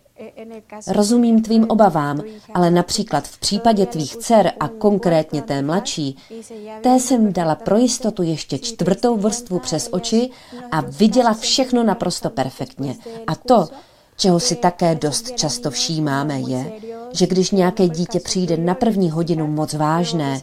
Rozumím 0.87 1.41
tvým 1.41 1.65
obavám, 1.69 2.21
ale 2.53 2.71
například 2.71 3.27
v 3.27 3.39
případě 3.39 3.85
tvých 3.85 4.15
dcer 4.15 4.51
a 4.59 4.67
konkrétně 4.67 5.41
té 5.41 5.61
mladší, 5.61 6.17
té 6.81 6.99
jsem 6.99 7.33
dala 7.33 7.55
pro 7.55 7.77
jistotu 7.77 8.23
ještě 8.23 8.59
čtvrtou 8.59 9.17
vrstvu 9.17 9.59
přes 9.59 9.89
oči 9.91 10.29
a 10.71 10.81
viděla 10.81 11.33
všechno 11.33 11.83
naprosto 11.83 12.29
perfektně. 12.29 12.95
A 13.27 13.35
to, 13.35 13.67
čeho 14.21 14.39
si 14.39 14.55
také 14.55 14.95
dost 14.95 15.31
často 15.31 15.71
všímáme, 15.71 16.39
je, 16.39 16.71
že 17.11 17.27
když 17.27 17.51
nějaké 17.51 17.87
dítě 17.87 18.19
přijde 18.19 18.57
na 18.57 18.75
první 18.75 19.11
hodinu 19.11 19.47
moc 19.47 19.73
vážné, 19.73 20.41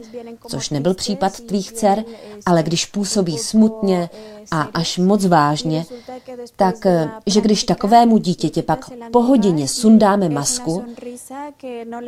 což 0.49 0.71
nebyl 0.71 0.95
případ 0.95 1.41
tvých 1.41 1.73
dcer, 1.73 2.05
ale 2.47 2.63
když 2.63 2.87
působí 2.87 3.39
smutně 3.39 4.11
a 4.51 4.63
až 4.63 4.99
moc 4.99 5.27
vážně, 5.27 5.87
tak 6.57 6.87
že 7.27 7.41
když 7.41 7.65
takovému 7.65 8.19
dítěti 8.19 8.63
pak 8.63 8.91
po 9.13 9.23
hodině 9.23 9.69
sundáme 9.69 10.29
masku, 10.29 10.85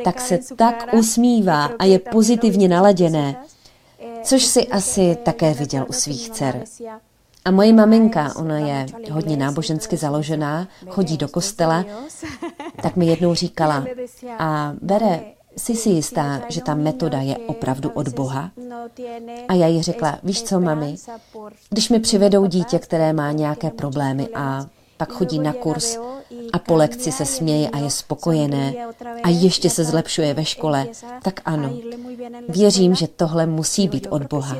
tak 0.03 0.21
se 0.21 0.39
tak 0.55 0.87
usmívá 0.93 1.65
a 1.79 1.85
je 1.85 1.99
pozitivně 1.99 2.67
naladěné, 2.67 3.35
což 4.23 4.45
si 4.45 4.67
asi 4.67 5.17
také 5.23 5.53
viděl 5.53 5.85
u 5.89 5.93
svých 5.93 6.29
dcer. 6.29 6.63
A 7.45 7.51
moje 7.51 7.73
maminka, 7.73 8.35
ona 8.35 8.57
je 8.57 8.85
hodně 9.11 9.37
nábožensky 9.37 9.97
založená, 9.97 10.67
chodí 10.89 11.17
do 11.17 11.27
kostela, 11.27 11.85
tak 12.81 12.95
mi 12.95 13.05
jednou 13.05 13.33
říkala, 13.35 13.85
a 14.39 14.73
Bere, 14.81 15.21
jsi 15.57 15.75
si 15.75 15.89
jistá, 15.89 16.41
že 16.49 16.61
ta 16.61 16.75
metoda 16.75 17.21
je 17.21 17.37
opravdu 17.37 17.89
od 17.89 18.07
Boha? 18.07 18.51
A 19.47 19.53
já 19.53 19.67
jí 19.67 19.81
řekla, 19.81 20.19
víš 20.23 20.43
co, 20.43 20.59
mami, 20.59 20.95
když 21.69 21.89
mi 21.89 21.99
přivedou 21.99 22.45
dítě, 22.45 22.79
které 22.79 23.13
má 23.13 23.31
nějaké 23.31 23.69
problémy 23.69 24.27
a 24.35 24.65
pak 25.01 25.11
chodí 25.11 25.39
na 25.39 25.53
kurz 25.53 25.97
a 26.53 26.59
po 26.59 26.75
lekci 26.75 27.11
se 27.11 27.25
směje 27.25 27.69
a 27.69 27.77
je 27.77 27.89
spokojené 27.89 28.73
a 29.23 29.29
ještě 29.29 29.69
se 29.69 29.83
zlepšuje 29.83 30.33
ve 30.33 30.45
škole, 30.45 30.87
tak 31.23 31.41
ano, 31.45 31.73
věřím, 32.49 32.95
že 32.95 33.07
tohle 33.07 33.45
musí 33.45 33.87
být 33.87 34.07
od 34.09 34.23
Boha. 34.23 34.57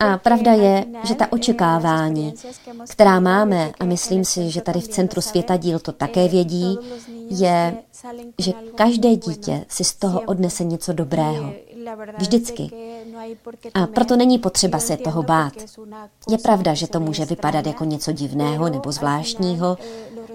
A 0.00 0.18
pravda 0.18 0.52
je, 0.52 0.84
že 1.04 1.14
ta 1.14 1.32
očekávání, 1.32 2.34
která 2.90 3.20
máme, 3.20 3.72
a 3.80 3.84
myslím 3.84 4.24
si, 4.24 4.50
že 4.50 4.60
tady 4.60 4.80
v 4.80 4.88
Centru 4.88 5.20
světa 5.20 5.56
díl 5.56 5.78
to 5.78 5.92
také 5.92 6.28
vědí, 6.28 6.78
je, 7.30 7.74
že 8.38 8.52
každé 8.74 9.16
dítě 9.16 9.64
si 9.68 9.84
z 9.84 9.94
toho 9.94 10.20
odnese 10.20 10.64
něco 10.64 10.92
dobrého. 10.92 11.52
Vždycky. 12.18 12.70
A 13.74 13.86
proto 13.86 14.16
není 14.16 14.38
potřeba 14.38 14.78
se 14.78 14.96
toho 14.96 15.22
bát. 15.22 15.52
Je 16.28 16.38
pravda, 16.38 16.74
že 16.74 16.86
to 16.86 17.00
může 17.00 17.24
vypadat 17.24 17.66
jako 17.66 17.84
něco 17.84 18.12
divného 18.12 18.70
nebo 18.70 18.92
zvláštního, 18.92 19.78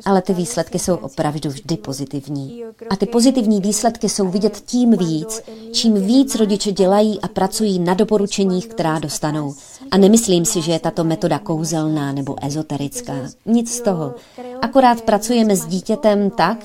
ale 0.06 0.22
ty 0.22 0.34
výsledky 0.34 0.80
jsou 0.80 0.96
opravdu 0.96 1.50
vždy 1.50 1.78
pozitivní. 1.78 2.64
A 2.90 2.96
ty 2.96 3.06
pozitivní 3.06 3.62
výsledky 3.62 4.10
jsou 4.10 4.28
vidět 4.28 4.62
tím 4.66 4.98
víc, 4.98 5.42
čím 5.72 5.94
víc 5.94 6.36
rodiče 6.36 6.72
dělají 6.72 7.22
a 7.22 7.28
pracují 7.28 7.80
na 7.80 7.94
doporučeních, 7.94 8.68
která 8.68 9.00
dostanou. 9.00 9.54
A 9.92 9.98
nemyslím 9.98 10.46
si, 10.46 10.62
že 10.62 10.72
je 10.72 10.80
tato 10.80 11.04
metoda 11.04 11.40
kouzelná 11.40 12.12
nebo 12.12 12.46
ezoterická. 12.46 13.14
Nic 13.46 13.76
z 13.76 13.82
toho. 13.82 14.16
Akorát 14.62 15.02
pracujeme 15.02 15.56
s 15.56 15.66
dítětem 15.66 16.30
tak, 16.30 16.58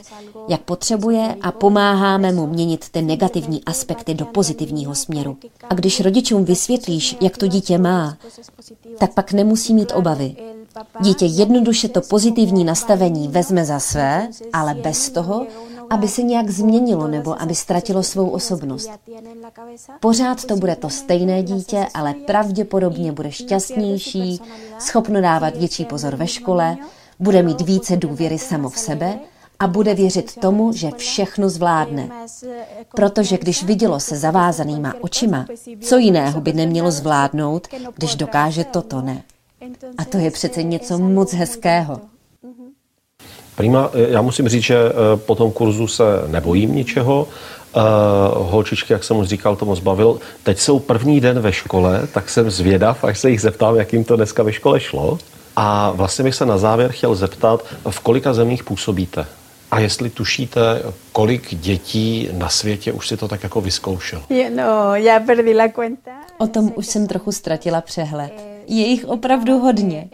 jak 0.48 0.60
potřebuje 0.60 1.36
a 1.40 1.52
pomáháme 1.52 2.32
mu 2.32 2.46
měnit 2.46 2.88
ty 2.90 3.02
negativní 3.02 3.64
aspekty 3.64 4.14
do 4.14 4.24
pozitivního 4.24 4.94
směru. 4.94 5.36
A 5.70 5.74
když 5.74 6.00
rodičům 6.00 6.44
vysvětlíš, 6.44 7.16
jak 7.20 7.36
to 7.36 7.46
dítě 7.46 7.78
má, 7.78 8.16
tak 8.98 9.14
pak 9.14 9.32
nemusí 9.32 9.74
mít 9.74 9.92
obavy. 9.94 10.36
Dítě 11.00 11.26
jednoduše 11.26 11.88
to 11.88 12.00
pozitivní 12.00 12.64
nastavení 12.64 13.28
vezme 13.28 13.64
za 13.64 13.78
své, 13.78 14.28
ale 14.52 14.74
bez 14.74 15.10
toho, 15.10 15.46
aby 15.90 16.08
se 16.08 16.22
nějak 16.22 16.50
změnilo 16.50 17.08
nebo 17.08 17.42
aby 17.42 17.54
ztratilo 17.54 18.02
svou 18.02 18.28
osobnost. 18.28 18.90
Pořád 20.00 20.44
to 20.44 20.56
bude 20.56 20.76
to 20.76 20.90
stejné 20.90 21.42
dítě, 21.42 21.86
ale 21.94 22.14
pravděpodobně 22.14 23.12
bude 23.12 23.32
šťastnější, 23.32 24.40
schopno 24.78 25.20
dávat 25.20 25.56
větší 25.56 25.84
pozor 25.84 26.16
ve 26.16 26.26
škole, 26.26 26.76
bude 27.18 27.42
mít 27.42 27.60
více 27.60 27.96
důvěry 27.96 28.38
samo 28.38 28.70
v 28.70 28.78
sebe 28.78 29.18
a 29.58 29.66
bude 29.66 29.94
věřit 29.94 30.36
tomu, 30.40 30.72
že 30.72 30.90
všechno 30.96 31.48
zvládne. 31.48 32.08
Protože 32.96 33.38
když 33.38 33.62
vidělo 33.62 34.00
se 34.00 34.16
zavázanýma 34.16 34.94
očima, 35.00 35.46
co 35.80 35.98
jiného 35.98 36.40
by 36.40 36.52
nemělo 36.52 36.90
zvládnout, 36.90 37.68
když 37.96 38.14
dokáže 38.14 38.64
toto 38.64 39.00
ne. 39.00 39.22
A 39.98 40.04
to 40.04 40.18
je 40.18 40.30
přece 40.30 40.62
něco 40.62 40.98
moc 40.98 41.32
hezkého. 41.32 42.00
Prima, 43.56 43.90
já 44.08 44.22
musím 44.22 44.48
říct, 44.48 44.62
že 44.62 44.76
eh, 44.76 45.16
po 45.16 45.34
tom 45.34 45.52
kurzu 45.52 45.86
se 45.86 46.04
nebojím 46.26 46.74
ničeho. 46.74 47.28
Uh, 47.76 48.50
holčičky, 48.50 48.92
jak 48.92 49.04
jsem 49.04 49.16
už 49.16 49.28
říkal, 49.28 49.56
to 49.56 49.64
moc 49.64 49.80
bavil. 49.80 50.18
Teď 50.42 50.58
jsou 50.58 50.78
první 50.78 51.20
den 51.20 51.40
ve 51.40 51.52
škole, 51.52 52.08
tak 52.12 52.30
jsem 52.30 52.50
zvědav, 52.50 53.04
až 53.04 53.18
se 53.18 53.30
jich 53.30 53.40
zeptám, 53.40 53.76
jak 53.76 53.92
jim 53.92 54.04
to 54.04 54.16
dneska 54.16 54.42
ve 54.42 54.52
škole 54.52 54.80
šlo. 54.80 55.18
A 55.56 55.90
vlastně 55.90 56.24
bych 56.24 56.34
se 56.34 56.46
na 56.46 56.58
závěr 56.58 56.92
chtěl 56.92 57.14
zeptat, 57.14 57.64
v 57.90 58.00
kolika 58.00 58.34
zemích 58.34 58.64
působíte? 58.64 59.26
A 59.70 59.80
jestli 59.80 60.10
tušíte, 60.10 60.82
kolik 61.12 61.54
dětí 61.54 62.28
na 62.32 62.48
světě 62.48 62.92
už 62.92 63.08
si 63.08 63.16
to 63.16 63.28
tak 63.28 63.42
jako 63.42 63.60
vyzkoušel? 63.60 64.22
No, 64.56 64.94
já 64.94 65.20
perdí 65.20 65.54
la 65.54 65.68
cuenta. 65.68 66.10
O 66.38 66.46
tom 66.46 66.72
už 66.76 66.86
jsem 66.86 67.06
trochu 67.06 67.32
ztratila 67.32 67.80
přehled. 67.80 68.32
Je 68.66 68.86
jich 68.86 69.04
opravdu 69.04 69.58
hodně. 69.58 70.08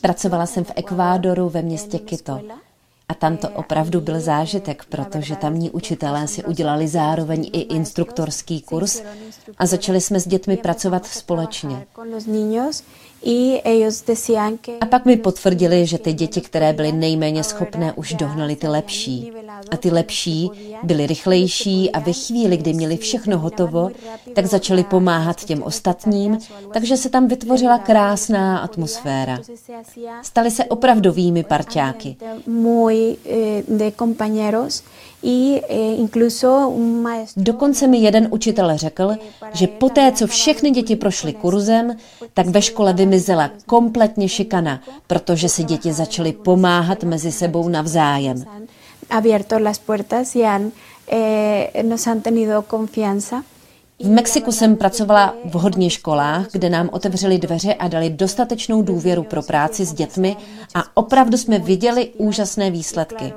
Pracovala 0.00 0.46
jsem 0.46 0.64
v 0.64 0.72
Ekvádoru 0.76 1.48
ve 1.48 1.62
městě 1.62 1.98
Quito. 1.98 2.40
A 3.08 3.14
tam 3.14 3.36
to 3.36 3.48
opravdu 3.48 4.00
byl 4.00 4.20
zážitek, 4.20 4.84
protože 4.88 5.36
tamní 5.36 5.70
učitelé 5.70 6.28
si 6.28 6.44
udělali 6.44 6.88
zároveň 6.88 7.50
i 7.52 7.60
instruktorský 7.60 8.62
kurz 8.62 9.02
a 9.58 9.66
začali 9.66 10.00
jsme 10.00 10.20
s 10.20 10.26
dětmi 10.26 10.56
pracovat 10.56 11.06
společně. 11.06 11.86
A 14.80 14.86
pak 14.86 15.04
mi 15.04 15.16
potvrdili, 15.16 15.86
že 15.86 15.98
ty 15.98 16.12
děti, 16.12 16.40
které 16.40 16.72
byly 16.72 16.92
nejméně 16.92 17.44
schopné, 17.44 17.92
už 17.92 18.14
dohnali 18.14 18.56
ty 18.56 18.68
lepší. 18.68 19.32
A 19.70 19.76
ty 19.76 19.90
lepší 19.90 20.50
byli 20.82 21.06
rychlejší 21.06 21.90
a 21.90 21.98
ve 22.00 22.12
chvíli, 22.12 22.56
kdy 22.56 22.72
měli 22.72 22.96
všechno 22.96 23.38
hotovo, 23.38 23.90
tak 24.34 24.46
začali 24.46 24.84
pomáhat 24.84 25.44
těm 25.44 25.62
ostatním, 25.62 26.38
takže 26.72 26.96
se 26.96 27.10
tam 27.10 27.28
vytvořila 27.28 27.78
krásná 27.78 28.58
atmosféra. 28.58 29.38
Stali 30.22 30.50
se 30.50 30.64
opravdovými 30.64 31.44
parťáky. 31.44 32.16
Dokonce 37.36 37.86
mi 37.86 37.98
jeden 37.98 38.28
učitel 38.30 38.76
řekl, 38.76 39.10
že 39.52 39.66
poté, 39.66 40.12
co 40.12 40.26
všechny 40.26 40.70
děti 40.70 40.96
prošly 40.96 41.32
kurzem, 41.32 41.96
tak 42.34 42.46
ve 42.46 42.62
škole 42.62 42.92
vymizela 42.92 43.50
kompletně 43.66 44.28
šikana, 44.28 44.80
protože 45.06 45.48
si 45.48 45.64
děti 45.64 45.92
začaly 45.92 46.32
pomáhat 46.32 47.04
mezi 47.04 47.32
sebou 47.32 47.68
navzájem. 47.68 48.44
V 54.02 54.08
Mexiku 54.08 54.52
jsem 54.52 54.76
pracovala 54.76 55.34
v 55.44 55.52
hodně 55.52 55.90
školách, 55.90 56.46
kde 56.52 56.70
nám 56.70 56.88
otevřeli 56.92 57.38
dveře 57.38 57.74
a 57.74 57.88
dali 57.88 58.10
dostatečnou 58.10 58.82
důvěru 58.82 59.22
pro 59.22 59.42
práci 59.42 59.84
s 59.84 59.92
dětmi 59.92 60.36
a 60.74 60.96
opravdu 60.96 61.36
jsme 61.36 61.58
viděli 61.58 62.10
úžasné 62.18 62.70
výsledky. 62.70 63.32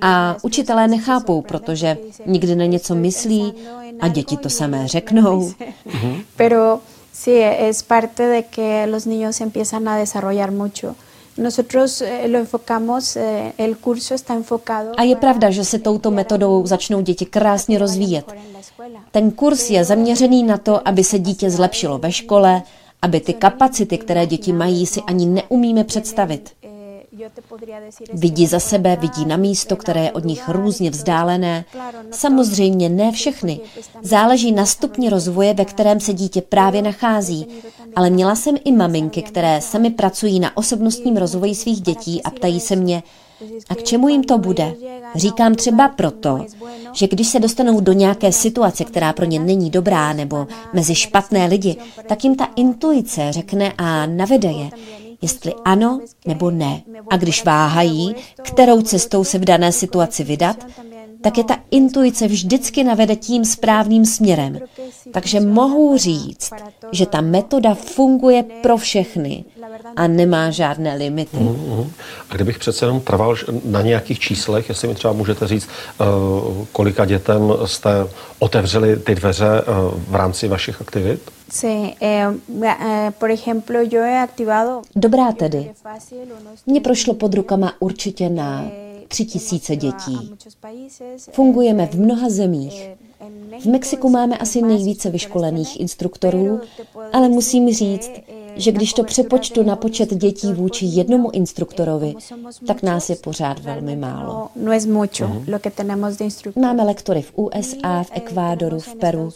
A 0.00 0.36
učitelé 0.42 0.88
nechápou, 0.88 1.42
protože 1.42 1.98
nikdy 2.26 2.54
na 2.56 2.64
něco 2.64 2.94
myslí 2.94 3.54
a 4.00 4.08
děti 4.08 4.36
to 4.36 4.50
samé 4.50 4.88
řeknou. 4.88 5.52
Pero 6.36 6.80
sí, 7.14 7.42
es 7.68 7.82
parte 7.82 8.26
de 8.28 8.42
que 8.42 8.86
los 8.86 9.06
niños 9.06 9.40
empiezan 9.40 9.88
a 9.88 9.96
desarrollar 9.96 10.50
mucho. 10.50 10.94
Nosotros 11.36 12.02
eh, 12.02 12.28
lo 12.28 12.38
enfocamos, 12.38 13.16
eh, 13.16 13.52
el 13.58 13.76
curso 13.76 14.14
está 14.14 14.34
enfocado. 14.34 14.92
A 14.96 15.02
je 15.02 15.16
pravda, 15.16 15.50
že 15.50 15.64
se 15.64 15.78
touto 15.78 16.10
metodou 16.10 16.66
začnou 16.66 17.00
děti 17.00 17.26
krásně 17.26 17.78
rozvíjet. 17.78 18.32
Ten 19.10 19.30
kurz 19.30 19.70
je 19.70 19.84
zaměřený 19.84 20.42
na 20.42 20.58
to, 20.58 20.88
aby 20.88 21.04
se 21.04 21.18
dítě 21.18 21.50
zlepšilo 21.50 21.98
ve 21.98 22.12
škole, 22.12 22.62
aby 23.02 23.20
ty 23.20 23.34
kapacity, 23.34 23.98
které 23.98 24.26
děti 24.26 24.52
mají, 24.52 24.86
si 24.86 25.00
ani 25.00 25.26
neumíme 25.26 25.84
představit. 25.84 26.50
Vidí 28.12 28.46
za 28.46 28.60
sebe, 28.60 28.96
vidí 28.96 29.24
na 29.24 29.36
místo, 29.36 29.76
které 29.76 30.04
je 30.04 30.12
od 30.12 30.24
nich 30.24 30.48
různě 30.48 30.90
vzdálené. 30.90 31.64
Samozřejmě 32.10 32.88
ne 32.88 33.12
všechny. 33.12 33.60
Záleží 34.02 34.52
na 34.52 34.66
stupni 34.66 35.08
rozvoje, 35.08 35.54
ve 35.54 35.64
kterém 35.64 36.00
se 36.00 36.12
dítě 36.12 36.42
právě 36.42 36.82
nachází. 36.82 37.46
Ale 37.96 38.10
měla 38.10 38.34
jsem 38.34 38.56
i 38.64 38.72
maminky, 38.72 39.22
které 39.22 39.60
sami 39.60 39.90
pracují 39.90 40.40
na 40.40 40.56
osobnostním 40.56 41.16
rozvoji 41.16 41.54
svých 41.54 41.80
dětí 41.80 42.22
a 42.22 42.30
ptají 42.30 42.60
se 42.60 42.76
mě, 42.76 43.02
a 43.68 43.74
k 43.74 43.82
čemu 43.82 44.08
jim 44.08 44.24
to 44.24 44.38
bude? 44.38 44.74
Říkám 45.14 45.54
třeba 45.54 45.88
proto, 45.88 46.46
že 46.92 47.08
když 47.08 47.28
se 47.28 47.40
dostanou 47.40 47.80
do 47.80 47.92
nějaké 47.92 48.32
situace, 48.32 48.84
která 48.84 49.12
pro 49.12 49.24
ně 49.24 49.40
není 49.40 49.70
dobrá, 49.70 50.12
nebo 50.12 50.46
mezi 50.72 50.94
špatné 50.94 51.46
lidi, 51.46 51.76
tak 52.08 52.24
jim 52.24 52.34
ta 52.34 52.48
intuice 52.56 53.32
řekne 53.32 53.72
a 53.78 54.06
navede 54.06 54.48
je 54.48 54.70
jestli 55.22 55.54
ano 55.64 56.00
nebo 56.26 56.50
ne. 56.50 56.82
A 57.10 57.16
když 57.16 57.44
váhají, 57.44 58.14
kterou 58.42 58.82
cestou 58.82 59.24
se 59.24 59.38
v 59.38 59.44
dané 59.44 59.72
situaci 59.72 60.24
vydat, 60.24 60.66
tak 61.22 61.38
je 61.38 61.44
ta 61.44 61.56
intuice 61.70 62.28
vždycky 62.28 62.84
navede 62.84 63.16
tím 63.16 63.44
správným 63.44 64.06
směrem. 64.06 64.58
Takže 65.12 65.40
mohu 65.40 65.96
říct, 65.96 66.50
že 66.92 67.06
ta 67.06 67.20
metoda 67.20 67.74
funguje 67.74 68.44
pro 68.62 68.76
všechny 68.76 69.44
a 69.96 70.06
nemá 70.06 70.50
žádné 70.50 70.96
limity. 70.96 71.36
Uh-huh. 71.36 71.90
A 72.30 72.34
kdybych 72.34 72.58
přece 72.58 72.84
jenom 72.84 73.00
trval 73.00 73.36
na 73.64 73.82
nějakých 73.82 74.18
číslech, 74.18 74.68
jestli 74.68 74.88
mi 74.88 74.94
třeba 74.94 75.12
můžete 75.12 75.46
říct, 75.46 75.68
uh, 76.00 76.66
kolika 76.72 77.04
dětem 77.04 77.52
jste 77.64 77.90
otevřeli 78.38 78.96
ty 78.96 79.14
dveře 79.14 79.62
uh, 79.62 80.00
v 80.08 80.14
rámci 80.14 80.48
vašich 80.48 80.80
aktivit? 80.80 81.30
Sí, 81.50 81.94
eh, 82.00 82.26
eh, 82.62 83.12
por 83.18 83.30
ejemplo, 83.30 83.80
yo 83.82 84.02
he 84.02 84.18
activado... 84.18 84.82
Dobrá 84.96 85.32
tedy. 85.32 85.72
Mně 86.66 86.80
prošlo 86.80 87.14
pod 87.14 87.34
rukama 87.34 87.72
určitě 87.80 88.28
na 88.28 88.70
tři 89.08 89.24
tisíce 89.24 89.76
dětí. 89.76 90.34
Fungujeme 91.32 91.86
v 91.86 91.94
mnoha 91.94 92.30
zemích. 92.30 92.90
V 93.60 93.66
Mexiku 93.66 94.10
máme 94.10 94.38
asi 94.38 94.62
nejvíce 94.62 95.10
vyškolených 95.10 95.80
instruktorů, 95.80 96.60
ale 97.12 97.28
musím 97.28 97.72
říct, 97.72 98.10
že 98.56 98.72
když 98.72 98.92
to 98.92 99.04
přepočtu 99.04 99.62
na 99.62 99.76
počet 99.76 100.14
dětí 100.14 100.52
vůči 100.52 100.86
jednomu 100.86 101.30
instruktorovi, 101.30 102.14
tak 102.66 102.82
nás 102.82 103.10
je 103.10 103.16
pořád 103.16 103.58
velmi 103.58 103.96
málo. 103.96 104.48
Máme 106.56 106.84
lektory 106.84 107.22
v 107.22 107.32
USA, 107.34 108.02
v 108.02 108.10
Ekvádoru, 108.12 108.78
v 108.80 108.94
Peru, 108.94 109.30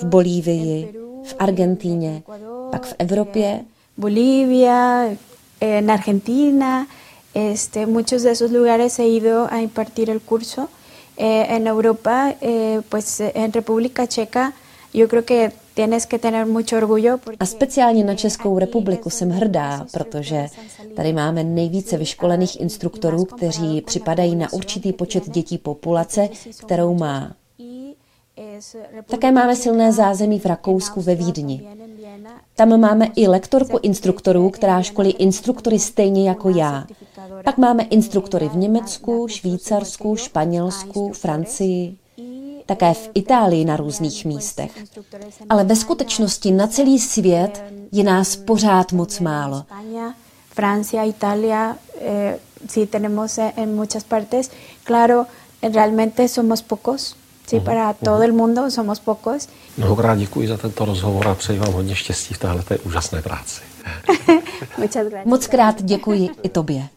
v 0.00 0.04
Bolívii, 0.04 0.97
v 1.28 1.36
Argentíně, 1.38 2.22
pak 2.70 2.86
v 2.86 2.94
Evropě. 2.98 3.60
Bolívia, 3.96 5.04
en 5.60 5.90
Argentina, 5.90 6.86
este, 7.34 7.86
muchos 7.86 8.22
de 8.22 8.30
esos 8.30 8.50
lugares 8.50 8.98
he 8.98 9.06
ido 9.08 9.46
a 9.50 9.60
impartir 9.60 10.10
el 10.10 10.20
curso. 10.20 10.68
Eh, 11.16 11.56
en 11.56 11.66
Europa, 11.66 12.34
eh, 12.40 12.80
pues 12.88 13.20
en 13.20 13.52
República 13.52 14.06
Checa, 14.06 14.52
yo 14.94 15.08
creo 15.08 15.24
que 15.24 15.52
tienes 15.74 16.06
que 16.06 16.18
tener 16.18 16.46
mucho 16.46 16.76
orgullo. 16.76 17.18
A 17.40 17.46
speciálně 17.46 18.04
na 18.04 18.14
Českou 18.14 18.58
republiku 18.58 19.10
jsem 19.10 19.30
hrdá, 19.30 19.86
protože 19.92 20.46
tady 20.96 21.12
máme 21.12 21.44
nejvíce 21.44 21.96
vyškolených 21.96 22.60
instruktorů, 22.60 23.24
kteří 23.24 23.80
připadají 23.80 24.36
na 24.36 24.52
určitý 24.52 24.92
počet 24.92 25.28
dětí 25.28 25.58
populace, 25.58 26.28
kterou 26.56 26.94
má. 26.94 27.32
Také 29.06 29.32
máme 29.32 29.56
silné 29.56 29.92
zázemí 29.92 30.38
v 30.38 30.46
Rakousku 30.46 31.00
ve 31.00 31.14
Vídni. 31.14 31.68
Tam 32.56 32.80
máme 32.80 33.06
i 33.16 33.28
lektorku 33.28 33.78
instruktorů, 33.82 34.50
která 34.50 34.82
školí 34.82 35.10
instruktory 35.10 35.78
stejně 35.78 36.28
jako 36.28 36.48
já. 36.48 36.86
Pak 37.44 37.58
máme 37.58 37.82
instruktory 37.82 38.48
v 38.48 38.56
Německu, 38.56 39.28
Švýcarsku, 39.28 40.16
Španělsku, 40.16 41.12
Francii, 41.12 41.96
také 42.66 42.94
v 42.94 43.10
Itálii 43.14 43.64
na 43.64 43.76
různých 43.76 44.24
místech. 44.24 44.70
Ale 45.48 45.64
ve 45.64 45.76
skutečnosti 45.76 46.50
na 46.50 46.66
celý 46.66 46.98
svět 46.98 47.64
je 47.92 48.04
nás 48.04 48.36
pořád 48.36 48.92
moc 48.92 49.20
málo. 49.20 49.64
Francia, 50.54 51.04
Italia, 51.04 51.76
eh, 52.00 52.38
sí 52.68 52.86
tenemos 52.86 53.38
en 53.38 53.76
muchas 53.76 54.04
partes. 54.04 54.50
Claro, 54.84 55.26
realmente 55.62 56.28
somos 56.28 56.62
pocos. 56.62 57.16
Sí, 57.48 57.60
para 57.60 57.94
todo 57.94 58.22
el 58.22 58.32
mundo 58.32 58.70
somos 58.70 59.00
pocos. 59.00 59.48
Mnohokrát 59.78 60.18
děkuji 60.18 60.48
za 60.48 60.56
tento 60.56 60.84
rozhovor 60.84 61.28
a 61.28 61.34
přeji 61.34 61.58
vám 61.58 61.72
hodně 61.72 61.94
štěstí 61.94 62.34
v 62.34 62.38
této 62.38 62.74
úžasné 62.84 63.22
práci. 63.22 63.62
Moc 65.24 65.46
krát 65.46 65.82
děkuji 65.82 66.30
i 66.42 66.48
tobě. 66.48 66.88